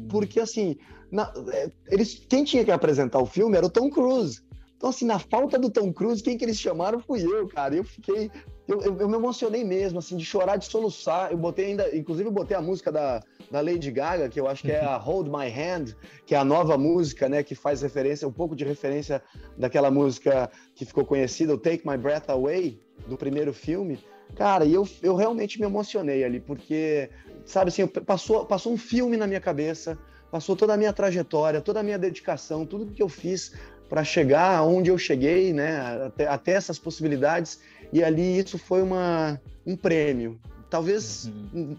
[0.07, 0.77] Porque assim,
[1.11, 4.41] na, é, eles, quem tinha que apresentar o filme era o Tom Cruise.
[4.75, 7.75] Então, assim, na falta do Tom Cruise, quem que eles chamaram fui eu, cara.
[7.75, 8.29] Eu fiquei.
[8.67, 11.31] Eu, eu, eu, me emocionei mesmo, assim, de chorar, de soluçar.
[11.31, 11.95] Eu botei ainda.
[11.95, 14.97] Inclusive, eu botei a música da, da Lady Gaga, que eu acho que é a
[14.97, 17.43] Hold My Hand, que é a nova música, né?
[17.43, 19.23] Que faz referência, um pouco de referência
[19.57, 23.99] daquela música que ficou conhecida, o Take My Breath Away, do primeiro filme.
[24.35, 27.09] Cara, e eu, eu realmente me emocionei ali, porque,
[27.45, 29.97] sabe assim, passou, passou um filme na minha cabeça,
[30.29, 33.53] passou toda a minha trajetória, toda a minha dedicação, tudo que eu fiz
[33.89, 36.05] para chegar onde eu cheguei, né?
[36.05, 37.61] Até, até, essas possibilidades.
[37.91, 40.39] E ali isso foi uma, um prêmio.
[40.69, 41.77] Talvez, uhum.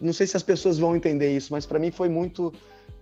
[0.00, 2.52] não sei se as pessoas vão entender isso, mas para mim foi muito,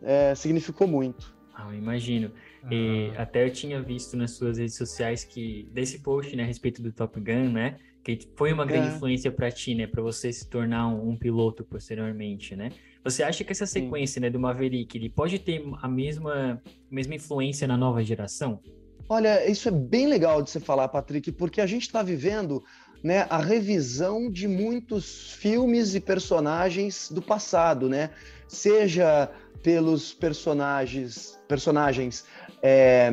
[0.02, 1.34] é, significou muito.
[1.54, 2.32] Ah, eu imagino.
[2.70, 3.22] E ah.
[3.22, 6.90] até eu tinha visto nas suas redes sociais que desse post, né, a respeito do
[6.92, 8.96] Top Gun, né, que foi uma grande é.
[8.96, 12.70] influência para ti, né, para você se tornar um, um, piloto posteriormente, né?
[13.04, 17.68] Você acha que essa sequência, né, do Maverick, ele pode ter a mesma mesma influência
[17.68, 18.60] na nova geração?
[19.08, 22.64] Olha, isso é bem legal de você falar, Patrick, porque a gente está vivendo
[23.02, 28.10] né, a revisão de muitos filmes e personagens do passado, né?
[28.48, 29.30] Seja
[29.62, 32.24] pelos personagens, personagens
[32.62, 33.10] é,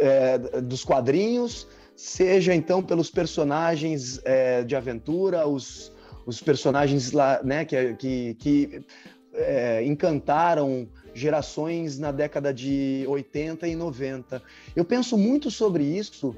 [0.00, 5.92] é, dos quadrinhos, seja então pelos personagens é, de aventura, os,
[6.26, 8.84] os personagens lá, né, que, que, que
[9.32, 14.42] é, encantaram gerações na década de 80 e 90.
[14.74, 16.36] Eu penso muito sobre isso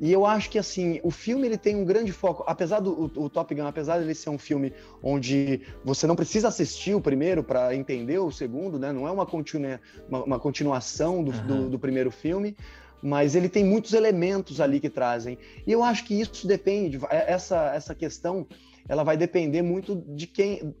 [0.00, 3.28] e eu acho que assim, o filme ele tem um grande foco, apesar do o,
[3.28, 7.74] Top Gun, apesar dele ser um filme onde você não precisa assistir o primeiro para
[7.74, 8.92] entender o segundo, né?
[8.92, 11.46] Não é uma, continua, uma, uma continuação do, uhum.
[11.46, 12.56] do, do primeiro filme,
[13.00, 15.38] mas ele tem muitos elementos ali que trazem.
[15.66, 18.46] E eu acho que isso depende, essa, essa questão,
[18.88, 20.74] ela vai depender muito de quem,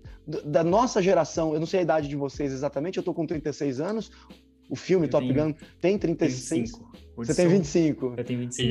[0.44, 1.54] da nossa geração.
[1.54, 4.10] Eu não sei a idade de vocês exatamente, eu estou com 36 anos,
[4.68, 6.72] o filme eu Top tenho, Gun tem 36.
[6.72, 6.92] 25.
[7.16, 8.14] Você tem 25.
[8.16, 8.68] Eu tenho 25.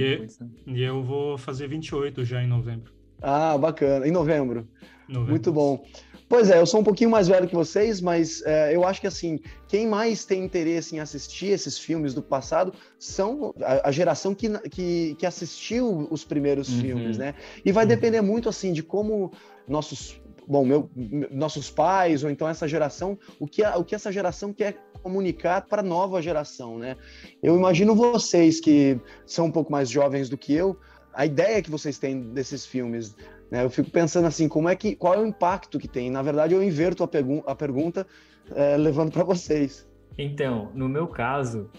[0.67, 2.91] E, e, eu vou fazer 28 já em novembro.
[3.21, 4.07] Ah, bacana.
[4.07, 4.67] Em novembro.
[5.07, 5.31] Novembro.
[5.31, 5.83] Muito bom.
[6.27, 9.05] Pois é, eu sou um pouquinho mais velho que vocês, mas é, eu acho que
[9.07, 14.33] assim, quem mais tem interesse em assistir esses filmes do passado são a, a geração
[14.33, 16.81] que, que, que, assistiu os primeiros uhum.
[16.81, 17.35] filmes, né?
[17.63, 17.89] E vai uhum.
[17.89, 19.31] depender muito assim de como
[19.67, 20.89] nossos bom, meu,
[21.31, 25.61] nossos pais ou então essa geração, o que, a, o que essa geração quer comunicar
[25.67, 26.97] para a nova geração, né?
[27.41, 30.77] Eu imagino vocês que são um pouco mais jovens do que eu,
[31.13, 33.15] a ideia que vocês têm desses filmes,
[33.53, 33.63] né?
[33.63, 36.09] Eu fico pensando assim, como é que, qual é o impacto que tem?
[36.09, 38.07] Na verdade, eu inverto a, pergu a pergunta
[38.49, 39.87] é, levando para vocês.
[40.17, 41.69] Então, no meu caso,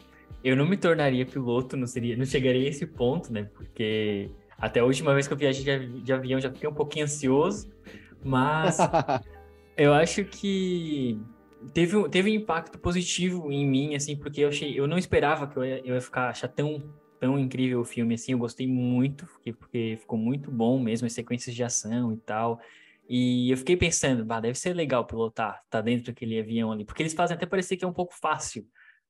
[0.44, 3.50] eu não me tornaria piloto, não seria, não chegaria a esse ponto, né?
[3.52, 7.06] Porque até a última vez que eu viajei de, de avião já fiquei um pouquinho
[7.06, 7.68] ansioso,
[8.22, 8.78] mas
[9.76, 11.20] eu acho que
[11.72, 15.56] teve, teve um impacto positivo em mim, assim, porque eu achei, eu não esperava que
[15.56, 16.84] eu ia, eu ia ficar achar tão,
[17.24, 21.56] tão incrível o filme, assim, eu gostei muito, porque, ficou muito bom mesmo, as sequências
[21.56, 22.60] de ação e tal.
[23.08, 27.02] E eu fiquei pensando, bah, deve ser legal pilotar, tá dentro daquele avião ali, porque
[27.02, 28.66] eles fazem até parecer que é um pouco fácil,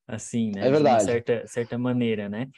[0.07, 0.69] assim, né?
[0.69, 0.99] É verdade.
[0.99, 2.49] De certa, certa maneira, né?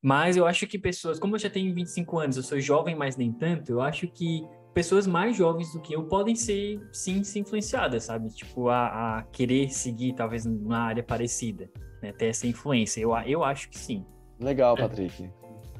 [0.00, 3.16] Mas eu acho que pessoas, como eu já tenho 25 anos, eu sou jovem, mas
[3.16, 7.40] nem tanto, eu acho que pessoas mais jovens do que eu podem ser, sim, se
[7.40, 8.28] influenciadas, sabe?
[8.28, 11.68] Tipo, a, a querer seguir, talvez, numa área parecida,
[12.00, 12.12] né?
[12.12, 13.00] Ter essa influência.
[13.00, 14.06] Eu, eu acho que sim.
[14.42, 15.30] Legal, Patrick.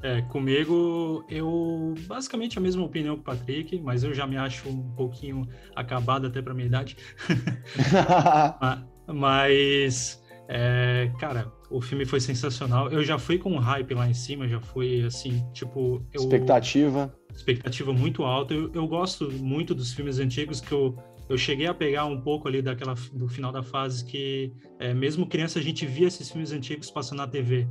[0.01, 4.37] É, é, comigo, eu basicamente a mesma opinião que o Patrick, mas eu já me
[4.37, 6.97] acho um pouquinho acabado até para minha idade.
[9.07, 12.89] mas, é, cara, o filme foi sensacional.
[12.89, 16.05] Eu já fui com um hype lá em cima, já fui assim, tipo.
[16.13, 16.21] Eu...
[16.21, 18.53] Expectativa expectativa muito alta.
[18.53, 20.95] Eu, eu gosto muito dos filmes antigos que eu,
[21.27, 25.27] eu cheguei a pegar um pouco ali daquela do final da fase que é, mesmo
[25.27, 27.67] criança a gente via esses filmes antigos passando na TV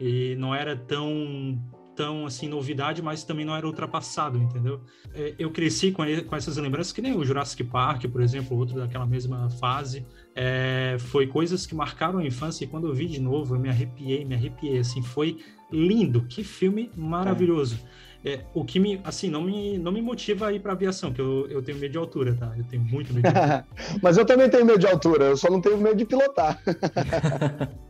[0.00, 1.58] e não era tão
[1.98, 4.80] tão assim novidade, mas também não era ultrapassado, entendeu?
[5.12, 8.78] É, eu cresci com, com essas lembranças que nem o Jurassic Park, por exemplo, outro
[8.78, 10.06] daquela mesma fase.
[10.32, 13.68] É, foi coisas que marcaram a infância e quando eu vi de novo eu me
[13.68, 14.78] arrepiei, me arrepiei.
[14.78, 15.38] Assim, foi
[15.72, 17.80] lindo, que filme maravilhoso.
[18.04, 18.08] É.
[18.24, 21.20] É, o que me, assim, não me, não me motiva a ir para aviação, que
[21.20, 22.52] eu, eu tenho medo de altura, tá?
[22.56, 23.66] Eu tenho muito medo de altura.
[24.02, 26.60] Mas eu também tenho medo de altura, eu só não tenho medo de pilotar.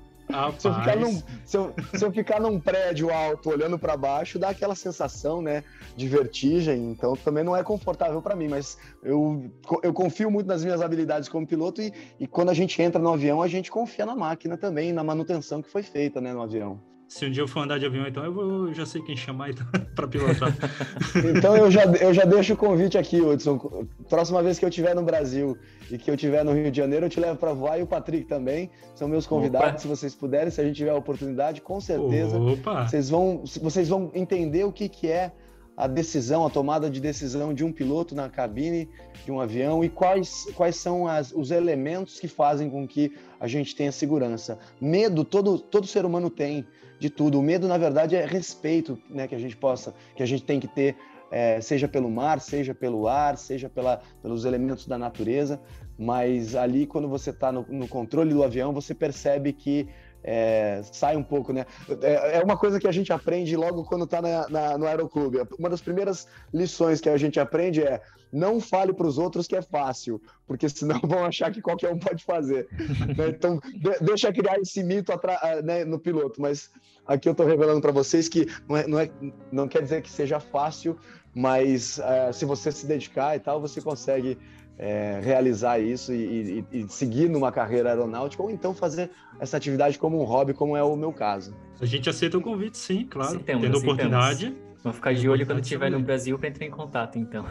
[0.58, 4.38] se, eu ficar num, se, eu, se eu ficar num prédio alto olhando para baixo,
[4.38, 5.64] dá aquela sensação, né,
[5.96, 6.90] de vertigem.
[6.90, 9.50] Então também não é confortável para mim, mas eu,
[9.82, 13.12] eu confio muito nas minhas habilidades como piloto e, e quando a gente entra no
[13.12, 16.80] avião, a gente confia na máquina também, na manutenção que foi feita, né, no avião.
[17.08, 19.16] Se um dia eu for andar de avião, então eu, vou, eu já sei quem
[19.16, 19.66] chamar então,
[19.96, 20.54] para pilotar.
[21.34, 23.86] então eu já, eu já deixo o convite aqui, Hudson.
[24.10, 25.56] Próxima vez que eu estiver no Brasil
[25.90, 27.86] e que eu estiver no Rio de Janeiro, eu te levo para voar e o
[27.86, 28.70] Patrick também.
[28.94, 29.78] São meus convidados, Opa.
[29.78, 32.38] se vocês puderem, se a gente tiver a oportunidade, com certeza.
[32.38, 32.86] Opa.
[32.86, 35.32] Vocês vão, vocês vão entender o que, que é
[35.78, 38.90] a decisão, a tomada de decisão de um piloto na cabine
[39.24, 43.46] de um avião e quais, quais são as, os elementos que fazem com que a
[43.46, 44.58] gente tenha segurança.
[44.78, 46.66] Medo todo, todo ser humano tem
[46.98, 47.38] de tudo.
[47.38, 50.58] O medo, na verdade, é respeito, né, que a gente possa, que a gente tem
[50.58, 50.96] que ter,
[51.30, 55.60] é, seja pelo mar, seja pelo ar, seja pela, pelos elementos da natureza.
[55.98, 59.88] Mas ali, quando você está no, no, controle do avião, você percebe que
[60.22, 61.64] é, sai um pouco, né?
[62.02, 64.20] É, é, uma coisa que a gente aprende logo quando está
[64.78, 65.38] no aeroclube.
[65.58, 68.00] Uma das primeiras lições que a gente aprende é
[68.32, 71.98] não fale para os outros que é fácil, porque senão vão achar que qualquer um
[71.98, 72.68] pode fazer.
[73.16, 73.28] né?
[73.28, 75.12] Então, de, deixa criar esse mito
[75.64, 76.70] né, no piloto, mas
[77.06, 79.10] aqui eu estou revelando para vocês que não, é, não, é,
[79.50, 80.98] não, quer dizer que seja fácil,
[81.34, 84.36] mas uh, se você se dedicar e tal, você consegue
[84.78, 89.10] é, realizar isso e, e, e, seguir numa carreira aeronáutica ou então fazer
[89.40, 91.54] essa atividade como um hobby, como é o meu caso.
[91.80, 93.30] A gente aceita o convite, sim, claro.
[93.30, 94.04] Aceitamos, Tendo aceitamos.
[94.04, 94.56] oportunidade.
[94.82, 97.44] Vamos ficar de olho quando estiver no Brasil para entrar em contato, então.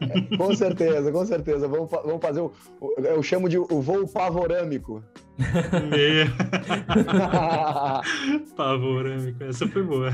[0.00, 1.68] É, com certeza, com certeza.
[1.68, 5.00] Vamos, vamos fazer o, o, Eu chamo de o voo pavorâmico.
[8.56, 10.10] pavorâmico, essa foi boa.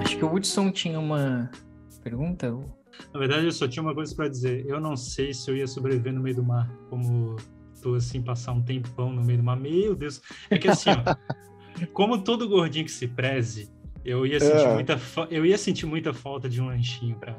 [0.00, 1.50] Acho que o Woodson tinha uma
[2.08, 2.50] pergunta.
[3.12, 4.64] Na verdade, eu só tinha uma coisa para dizer.
[4.66, 7.36] Eu não sei se eu ia sobreviver no meio do mar, como
[7.82, 9.56] tô assim, passar um tempão no meio do mar.
[9.56, 10.20] Meu Deus.
[10.50, 11.16] É que assim, ó,
[11.92, 13.70] como todo gordinho que se preze,
[14.04, 14.74] eu ia sentir, é.
[14.74, 17.36] muita, eu ia sentir muita falta de um lanchinho para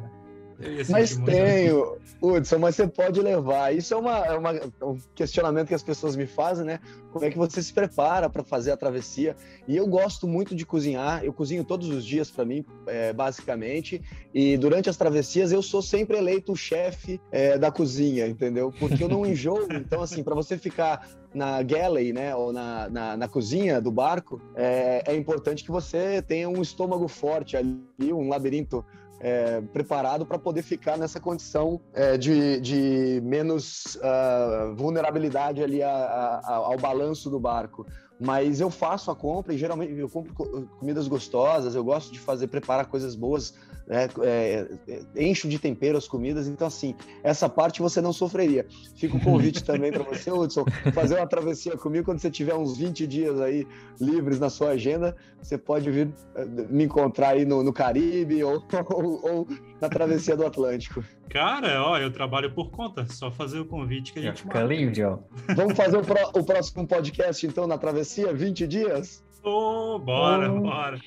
[0.89, 3.74] mas tenho, Hudson, mas você pode levar.
[3.74, 6.80] Isso é, uma, é uma, um questionamento que as pessoas me fazem, né?
[7.12, 9.36] Como é que você se prepara para fazer a travessia?
[9.67, 11.24] E eu gosto muito de cozinhar.
[11.24, 14.02] Eu cozinho todos os dias para mim, é, basicamente.
[14.34, 18.72] E durante as travessias eu sou sempre eleito o chefe é, da cozinha, entendeu?
[18.78, 19.67] Porque eu não enjoo.
[19.72, 24.41] Então, assim, para você ficar na galley, né, ou na, na, na cozinha do barco,
[24.56, 28.84] é, é, importante que você tenha um estômago forte ali, um labirinto
[29.19, 35.91] é, preparado para poder ficar nessa condição é, de, de, menos uh, vulnerabilidade ali a,
[35.91, 37.86] a, ao balanço do barco.
[38.19, 40.34] Mas eu faço a compra e geralmente eu compro
[40.79, 43.53] comidas gostosas, eu gosto de fazer, preparar coisas boas
[43.89, 44.08] né?
[44.21, 48.67] é, é, encho de tempero as comidas, então assim, essa parte você não sofreria.
[48.95, 52.77] Fica o convite também para você, Hudson, fazer uma travessia comigo quando você tiver uns
[52.77, 53.67] 20 dias aí
[53.99, 58.63] livres na sua agenda, você pode vir é, me encontrar aí no, no Caribe ou,
[58.93, 59.47] ou, ou,
[59.81, 61.03] na travessia do Atlântico.
[61.29, 65.01] Cara, ó, eu trabalho por conta, só fazer o convite que a gente Fica lindo,
[65.01, 65.19] ó.
[65.53, 69.23] Vamos fazer o, pro, o próximo podcast então na travessia, 20 dias?
[69.43, 70.61] Oh, bora, oh.
[70.61, 70.99] bora,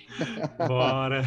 [0.66, 1.22] bora.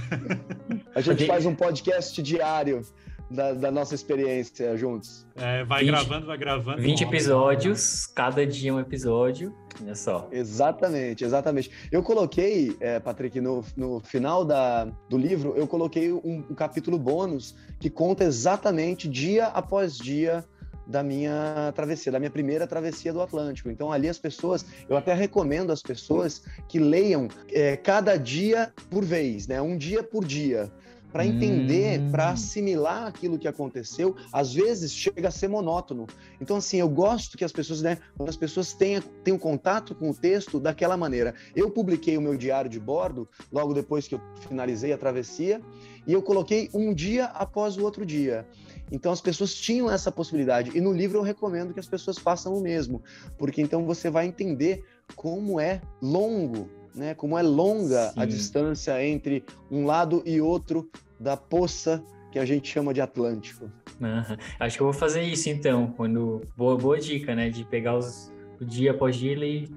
[0.95, 2.81] A gente faz um podcast diário
[3.29, 5.25] da, da, nossa experiência juntos.
[5.35, 6.81] É, vai 20, gravando, vai gravando.
[6.81, 10.27] 20 episódios, cada dia um episódio, olha só.
[10.31, 11.71] Exatamente, exatamente.
[11.91, 16.97] Eu coloquei, é, Patrick, no, no final da, do livro, eu coloquei um, um capítulo
[16.97, 20.43] bônus que conta exatamente dia após dia
[20.87, 23.69] da minha travessia, da minha primeira travessia do Atlântico.
[23.69, 29.03] Então, ali as pessoas, eu até recomendo às pessoas que leiam é, cada dia por
[29.03, 29.61] vez, né?
[29.61, 30.71] Um dia por dia
[31.15, 32.11] para entender, hum.
[32.11, 36.07] para assimilar aquilo que aconteceu, às vezes chega a ser monótono.
[36.41, 40.13] Então, assim, eu gosto que as pessoas, né, as pessoas tenham, tenham contato com o
[40.13, 41.33] texto daquela maneira.
[41.55, 45.61] Eu publiquei o meu diário de bordo logo depois que eu finalizei a travessia
[46.05, 48.45] e eu coloquei um dia após o outro dia.
[48.91, 50.77] Então as pessoas tinham essa possibilidade.
[50.77, 53.01] E no livro eu recomendo que as pessoas façam o mesmo,
[53.37, 54.83] porque então você vai entender
[55.15, 57.13] como é longo, né?
[57.13, 58.19] Como é longa Sim.
[58.19, 63.71] a distância entre um lado e outro da poça que a gente chama de Atlântico.
[64.01, 64.37] Uhum.
[64.59, 68.33] Acho que eu vou fazer isso então, quando boa, boa dica, né, de pegar os
[68.59, 69.69] o dia após dia e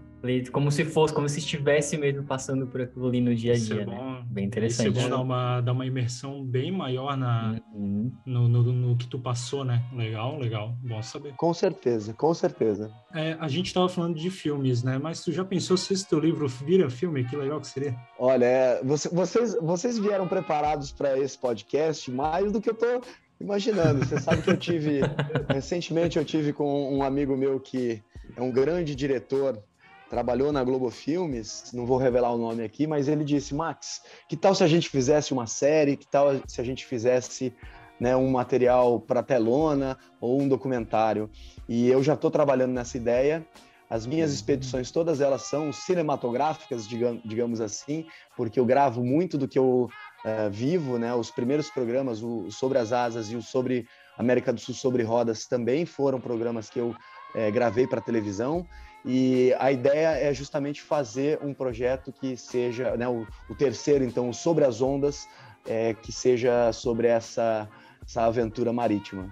[0.53, 3.83] como se fosse, como se estivesse mesmo passando por aquilo ali no dia a dia,
[3.83, 4.25] é né?
[4.27, 4.91] Bem interessante.
[4.91, 8.13] Isso é bom dar uma, dar uma imersão bem maior na, uhum.
[8.27, 9.83] no, no, no, que tu passou, né?
[9.93, 10.75] Legal, legal.
[10.83, 11.35] Bom saber.
[11.37, 12.91] Com certeza, com certeza.
[13.15, 14.99] É, a gente estava falando de filmes, né?
[14.99, 17.25] Mas tu já pensou se esse teu livro vira filme?
[17.25, 17.97] Que legal que seria.
[18.19, 23.01] Olha, é, você, vocês, vocês vieram preparados para esse podcast mais do que eu tô
[23.41, 24.05] imaginando.
[24.05, 25.01] Você sabe que eu tive,
[25.49, 28.03] recentemente eu tive com um amigo meu que
[28.37, 29.63] é um grande diretor
[30.09, 34.37] trabalhou na Globo Filmes, não vou revelar o nome aqui, mas ele disse: Max, que
[34.37, 35.97] tal se a gente fizesse uma série?
[35.97, 37.55] Que tal se a gente fizesse
[38.01, 41.31] né, um material para telona ou um documentário?
[41.69, 43.47] E eu já estou trabalhando nessa ideia.
[43.91, 48.05] As minhas expedições, todas elas são cinematográficas, digamos assim,
[48.37, 49.89] porque eu gravo muito do que eu
[50.25, 51.15] uh, vivo, né?
[51.15, 53.87] Os primeiros programas, o Sobre as Asas e o Sobre
[54.19, 58.67] América do Sul Sobre Rodas, também foram programas que eu uh, gravei para televisão.
[59.05, 64.33] E a ideia é justamente fazer um projeto que seja, né, o, o terceiro, então,
[64.33, 65.27] sobre as ondas,
[65.67, 67.69] é, que seja sobre essa,
[68.05, 69.31] essa aventura marítima.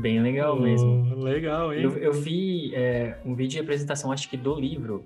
[0.00, 1.14] bem legal mesmo.
[1.16, 1.82] legal, hein?
[1.82, 5.04] Eu, eu vi é, um vídeo de apresentação, acho que do livro,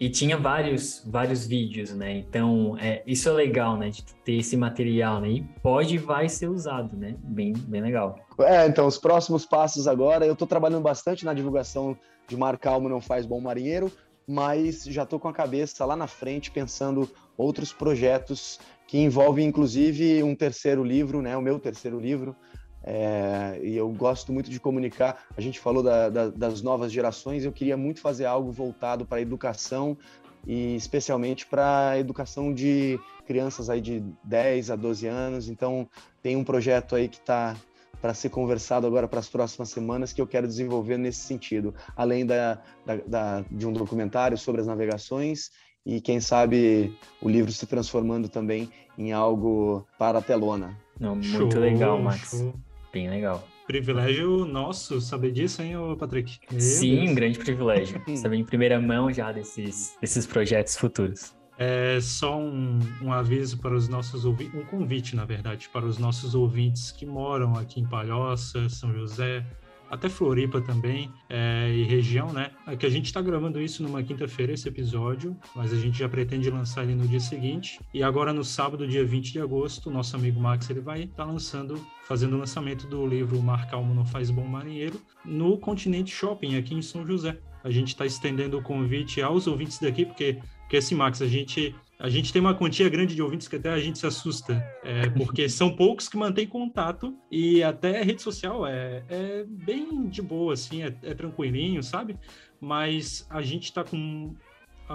[0.00, 2.16] E tinha vários, vários vídeos, né?
[2.16, 3.90] Então, é, isso é legal, né?
[3.90, 5.28] De ter esse material, né?
[5.28, 7.16] E pode e vai ser usado, né?
[7.22, 8.18] Bem, bem legal.
[8.38, 11.94] É, então, os próximos passos agora, eu estou trabalhando bastante na divulgação
[12.30, 13.90] de Mar Calmo Não Faz Bom Marinheiro,
[14.26, 20.22] mas já estou com a cabeça lá na frente pensando outros projetos que envolvem, inclusive,
[20.22, 21.36] um terceiro livro, né?
[21.36, 22.36] O meu terceiro livro,
[22.84, 25.24] é, e eu gosto muito de comunicar.
[25.36, 29.18] A gente falou da, da, das novas gerações, eu queria muito fazer algo voltado para
[29.18, 29.98] a educação
[30.46, 35.48] e especialmente para a educação de crianças aí de 10 a 12 anos.
[35.48, 35.88] Então,
[36.22, 37.56] tem um projeto aí que está
[38.00, 42.24] para ser conversado agora para as próximas semanas que eu quero desenvolver nesse sentido, além
[42.24, 45.50] da, da, da, de um documentário sobre as navegações
[45.84, 50.76] e quem sabe o livro se transformando também em algo para a telona.
[50.98, 52.30] Não, muito show, legal, Max.
[52.30, 52.54] Show.
[52.92, 53.46] Bem legal.
[53.66, 56.40] Privilégio nosso saber disso, hein, Patrick?
[56.50, 57.10] Meu Sim, Deus.
[57.10, 58.02] um grande privilégio.
[58.16, 61.39] saber em primeira mão já desses, desses projetos futuros.
[61.62, 65.98] É só um, um aviso para os nossos ouvintes, um convite, na verdade, para os
[65.98, 69.44] nossos ouvintes que moram aqui em Palhoça, São José,
[69.90, 72.52] até Floripa também, é, e região, né?
[72.66, 76.08] É que a gente está gravando isso numa quinta-feira, esse episódio, mas a gente já
[76.08, 77.78] pretende lançar ele no dia seguinte.
[77.92, 81.30] E agora, no sábado, dia 20 de agosto, nosso amigo Max ele vai estar tá
[81.30, 86.56] lançando, fazendo o lançamento do livro Mar Calmo Não Faz Bom Marinheiro no Continente Shopping,
[86.56, 87.38] aqui em São José.
[87.62, 90.38] A gente está estendendo o convite aos ouvintes daqui, porque,
[90.70, 93.70] porque assim, Max, a gente a gente tem uma quantia grande de ouvintes que até
[93.70, 98.64] a gente se assusta, é, porque são poucos que mantêm contato e até rede social
[98.64, 102.16] é, é bem de boa, assim, é, é tranquilinho, sabe?
[102.60, 104.32] Mas a gente está com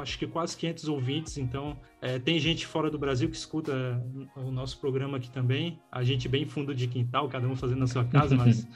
[0.02, 4.02] acho que quase 500 ouvintes, então é, tem gente fora do Brasil que escuta
[4.36, 5.80] o nosso programa aqui também.
[5.92, 8.68] A gente bem fundo de quintal, cada um fazendo na sua casa, mas.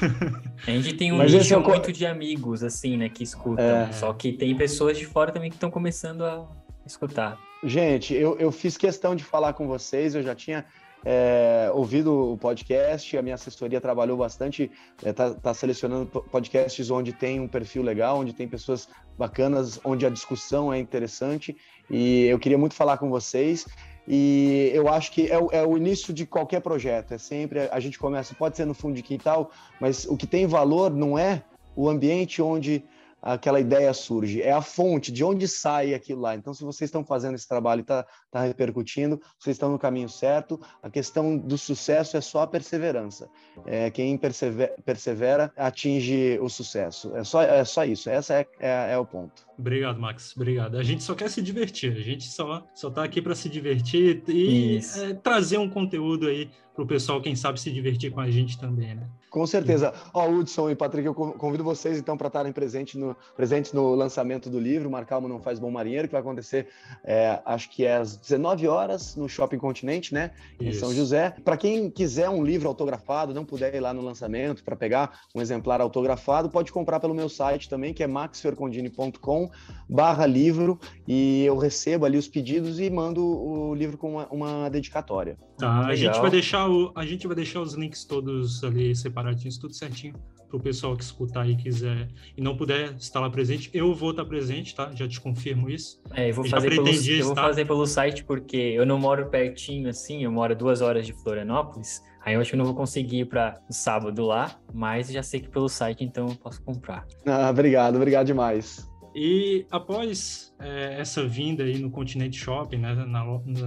[0.66, 3.64] a gente tem um nicho é muito de amigos, assim, né, que escutam.
[3.64, 3.92] É...
[3.92, 6.46] Só que tem pessoas de fora também que estão começando a
[6.86, 7.38] escutar.
[7.64, 10.64] Gente, eu, eu fiz questão de falar com vocês, eu já tinha
[11.08, 16.90] é, ouvido o podcast, a minha assessoria trabalhou bastante, está é, tá, tá selecionando podcasts
[16.90, 21.56] onde tem um perfil legal, onde tem pessoas bacanas, onde a discussão é interessante,
[21.88, 23.66] e eu queria muito falar com vocês.
[24.08, 27.12] E eu acho que é o, é o, início de qualquer projeto.
[27.12, 29.50] É sempre a gente começa, pode ser no fundo de quintal,
[29.80, 31.42] mas o que tem valor não é
[31.76, 32.84] o ambiente onde
[33.20, 36.34] aquela ideia surge, é a fonte, de onde sai aquilo lá.
[36.34, 40.08] Então, se vocês estão fazendo esse trabalho e está tá repercutindo, vocês estão no caminho
[40.08, 40.60] certo.
[40.82, 43.28] A questão do sucesso é só a perseverança.
[43.64, 47.14] É, quem persevera, persevera atinge o sucesso.
[47.16, 49.46] É só, é só isso, esse é, é, é o ponto.
[49.58, 50.34] Obrigado, Max.
[50.36, 50.76] Obrigado.
[50.76, 51.96] A gente só quer se divertir.
[51.96, 56.50] A gente só só está aqui para se divertir e é, trazer um conteúdo aí
[56.76, 59.08] para o pessoal, quem sabe, se divertir com a gente também, né?
[59.30, 59.92] Com certeza.
[60.14, 63.94] Ó, oh, Hudson e Patrick, eu convido vocês então para estarem presentes no, presentes no
[63.94, 66.68] lançamento do livro Marcalmo Não Faz Bom Marinheiro, que vai acontecer,
[67.02, 70.30] é, acho que é às 19 horas no Shopping Continente, né?
[70.60, 70.80] Em Isso.
[70.80, 71.34] São José.
[71.44, 75.40] Para quem quiser um livro autografado, não puder ir lá no lançamento para pegar um
[75.40, 79.50] exemplar autografado, pode comprar pelo meu site também, que é maxfercondini.com
[79.88, 84.68] barra livro, e eu recebo ali os pedidos e mando o livro com uma, uma
[84.68, 85.36] dedicatória.
[85.58, 89.56] Tá, a gente vai deixar o, a gente vai deixar os links todos ali separadinhos,
[89.56, 90.14] tudo certinho
[90.48, 94.10] para o pessoal que escutar e quiser e não puder estar lá presente, eu vou
[94.10, 94.90] estar presente, tá?
[94.94, 96.00] Já te confirmo isso.
[96.14, 99.88] É, eu vou, fazer pelo, eu vou fazer pelo site porque eu não moro pertinho
[99.88, 102.02] assim, eu moro duas horas de Florianópolis.
[102.24, 105.22] Aí eu acho que eu não vou conseguir ir para o sábado lá, mas já
[105.22, 107.06] sei que pelo site então eu posso comprar.
[107.24, 108.88] Ah, obrigado, obrigado demais.
[109.18, 113.24] E após é, essa vinda aí no continente shopping, né, na,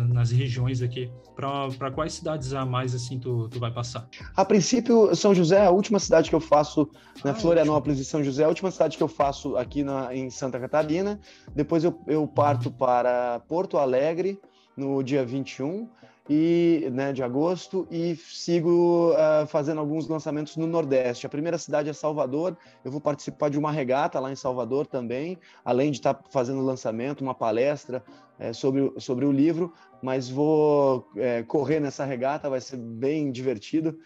[0.08, 4.08] nas regiões aqui, para quais cidades a mais assim tu, tu vai passar?
[4.36, 6.88] A princípio, São José é a última cidade que eu faço,
[7.26, 8.04] né, ah, Florianópolis ótimo.
[8.04, 11.20] e São José é a última cidade que eu faço aqui na, em Santa Catarina.
[11.56, 14.40] Depois eu, eu parto para Porto Alegre
[14.78, 15.90] no dia 21
[16.30, 21.26] e, né, de agosto e sigo uh, fazendo alguns lançamentos no Nordeste.
[21.26, 22.56] A primeira cidade é Salvador.
[22.86, 26.62] Eu vou participar de uma regata lá em Salvador também, além de estar tá fazendo
[26.62, 28.04] lançamento, uma palestra
[28.38, 29.74] é, sobre, sobre o livro.
[30.04, 33.98] Mas vou é, correr nessa regata, vai ser bem divertido,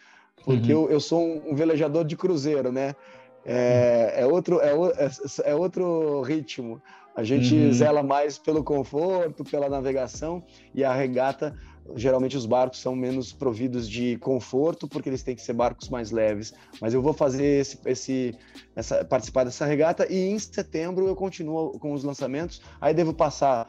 [0.46, 0.86] porque uhum.
[0.86, 2.96] eu, eu sou um, um velejador de cruzeiro, né?
[3.46, 6.82] É, é, outro, é, é, é outro ritmo.
[7.16, 7.72] A gente uhum.
[7.72, 10.44] zela mais pelo conforto, pela navegação,
[10.74, 11.56] e a regata
[11.96, 16.12] geralmente os barcos são menos providos de conforto, porque eles têm que ser barcos mais
[16.12, 16.54] leves.
[16.80, 18.36] Mas eu vou fazer esse, esse
[18.76, 22.62] essa, participar dessa regata e em setembro eu continuo com os lançamentos.
[22.80, 23.68] Aí devo passar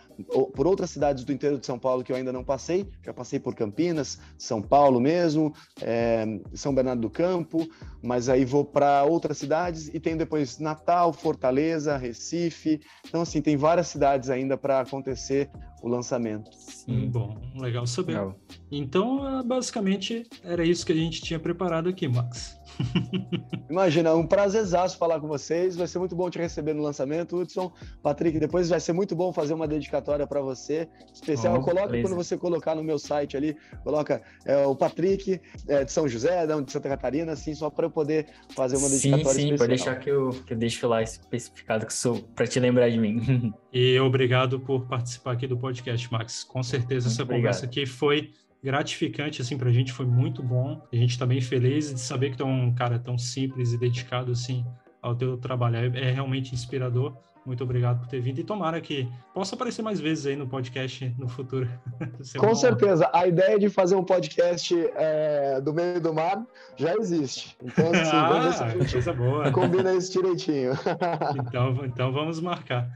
[0.55, 2.89] por outras cidades do interior de São Paulo que eu ainda não passei.
[3.03, 6.25] Já passei por Campinas, São Paulo mesmo, é,
[6.55, 7.69] São Bernardo do Campo,
[8.03, 12.81] mas aí vou para outras cidades e tem depois Natal, Fortaleza, Recife.
[13.07, 15.51] Então, assim, tem várias cidades ainda para acontecer
[15.83, 16.51] o lançamento.
[16.53, 17.09] Sim.
[17.11, 18.13] Bom, legal saber.
[18.13, 18.39] Legal.
[18.71, 22.59] Então, basicamente, era isso que a gente tinha preparado aqui, Max.
[23.71, 25.77] Imagina, um prazerzaço falar com vocês.
[25.77, 27.73] Vai ser muito bom te receber no lançamento, Hudson.
[28.03, 30.89] Patrick, depois vai ser muito bom fazer uma dedicatória para você.
[31.13, 32.09] Especial, oh, coloca beleza.
[32.09, 36.47] quando você colocar no meu site ali, coloca é, o Patrick é, de São José,
[36.47, 39.59] de Santa Catarina, assim, só para eu poder fazer uma dedicatória sim, sim, especial.
[39.59, 42.91] Sim, pode deixar que eu, que eu deixo lá especificado que sou para te lembrar
[42.91, 43.53] de mim.
[43.77, 46.45] E obrigado por participar aqui do podcast, Max.
[46.45, 47.43] Com certeza muito essa obrigado.
[47.43, 48.31] conversa aqui foi
[48.65, 50.81] gratificante assim para a gente, foi muito bom.
[50.91, 53.79] A gente está bem feliz de saber que tu é um cara tão simples e
[53.79, 54.65] dedicado assim
[55.03, 55.77] ao teu trabalho.
[55.77, 57.15] É, é realmente inspirador.
[57.45, 61.15] Muito obrigado por ter vindo e tomara que possa aparecer mais vezes aí no podcast
[61.19, 61.69] no futuro.
[62.39, 63.11] Com certeza.
[63.13, 66.43] A ideia de fazer um podcast é, do meio do mar
[66.75, 67.55] já existe.
[67.63, 69.53] Então, assim, ah, vamos ver coisa boa.
[69.53, 70.73] combina isso direitinho.
[71.47, 72.91] então, então vamos marcar.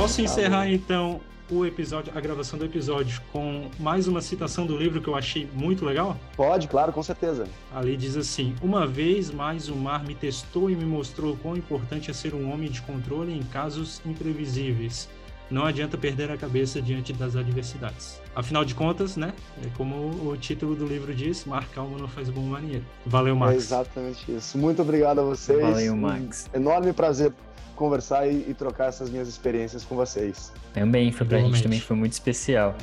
[0.00, 1.20] Posso encerrar então
[1.50, 5.46] o episódio, a gravação do episódio com mais uma citação do livro que eu achei
[5.52, 6.16] muito legal?
[6.34, 7.46] Pode, claro, com certeza.
[7.70, 12.10] Ali diz assim: Uma vez mais o mar me testou e me mostrou quão importante
[12.10, 15.06] é ser um homem de controle em casos imprevisíveis.
[15.50, 18.18] Não adianta perder a cabeça diante das adversidades.
[18.34, 19.34] Afinal de contas, né?
[19.62, 22.86] É como o título do livro diz, mar calmo não faz bom marinheiro.
[23.04, 23.52] Valeu, Max.
[23.52, 24.56] É exatamente isso.
[24.56, 25.60] Muito obrigado a vocês.
[25.60, 26.48] Valeu, Max.
[26.54, 27.34] Um enorme prazer
[27.80, 30.52] conversar e, e trocar essas minhas experiências com vocês.
[30.74, 31.56] Também, foi pra Realmente.
[31.56, 32.76] gente também foi muito especial.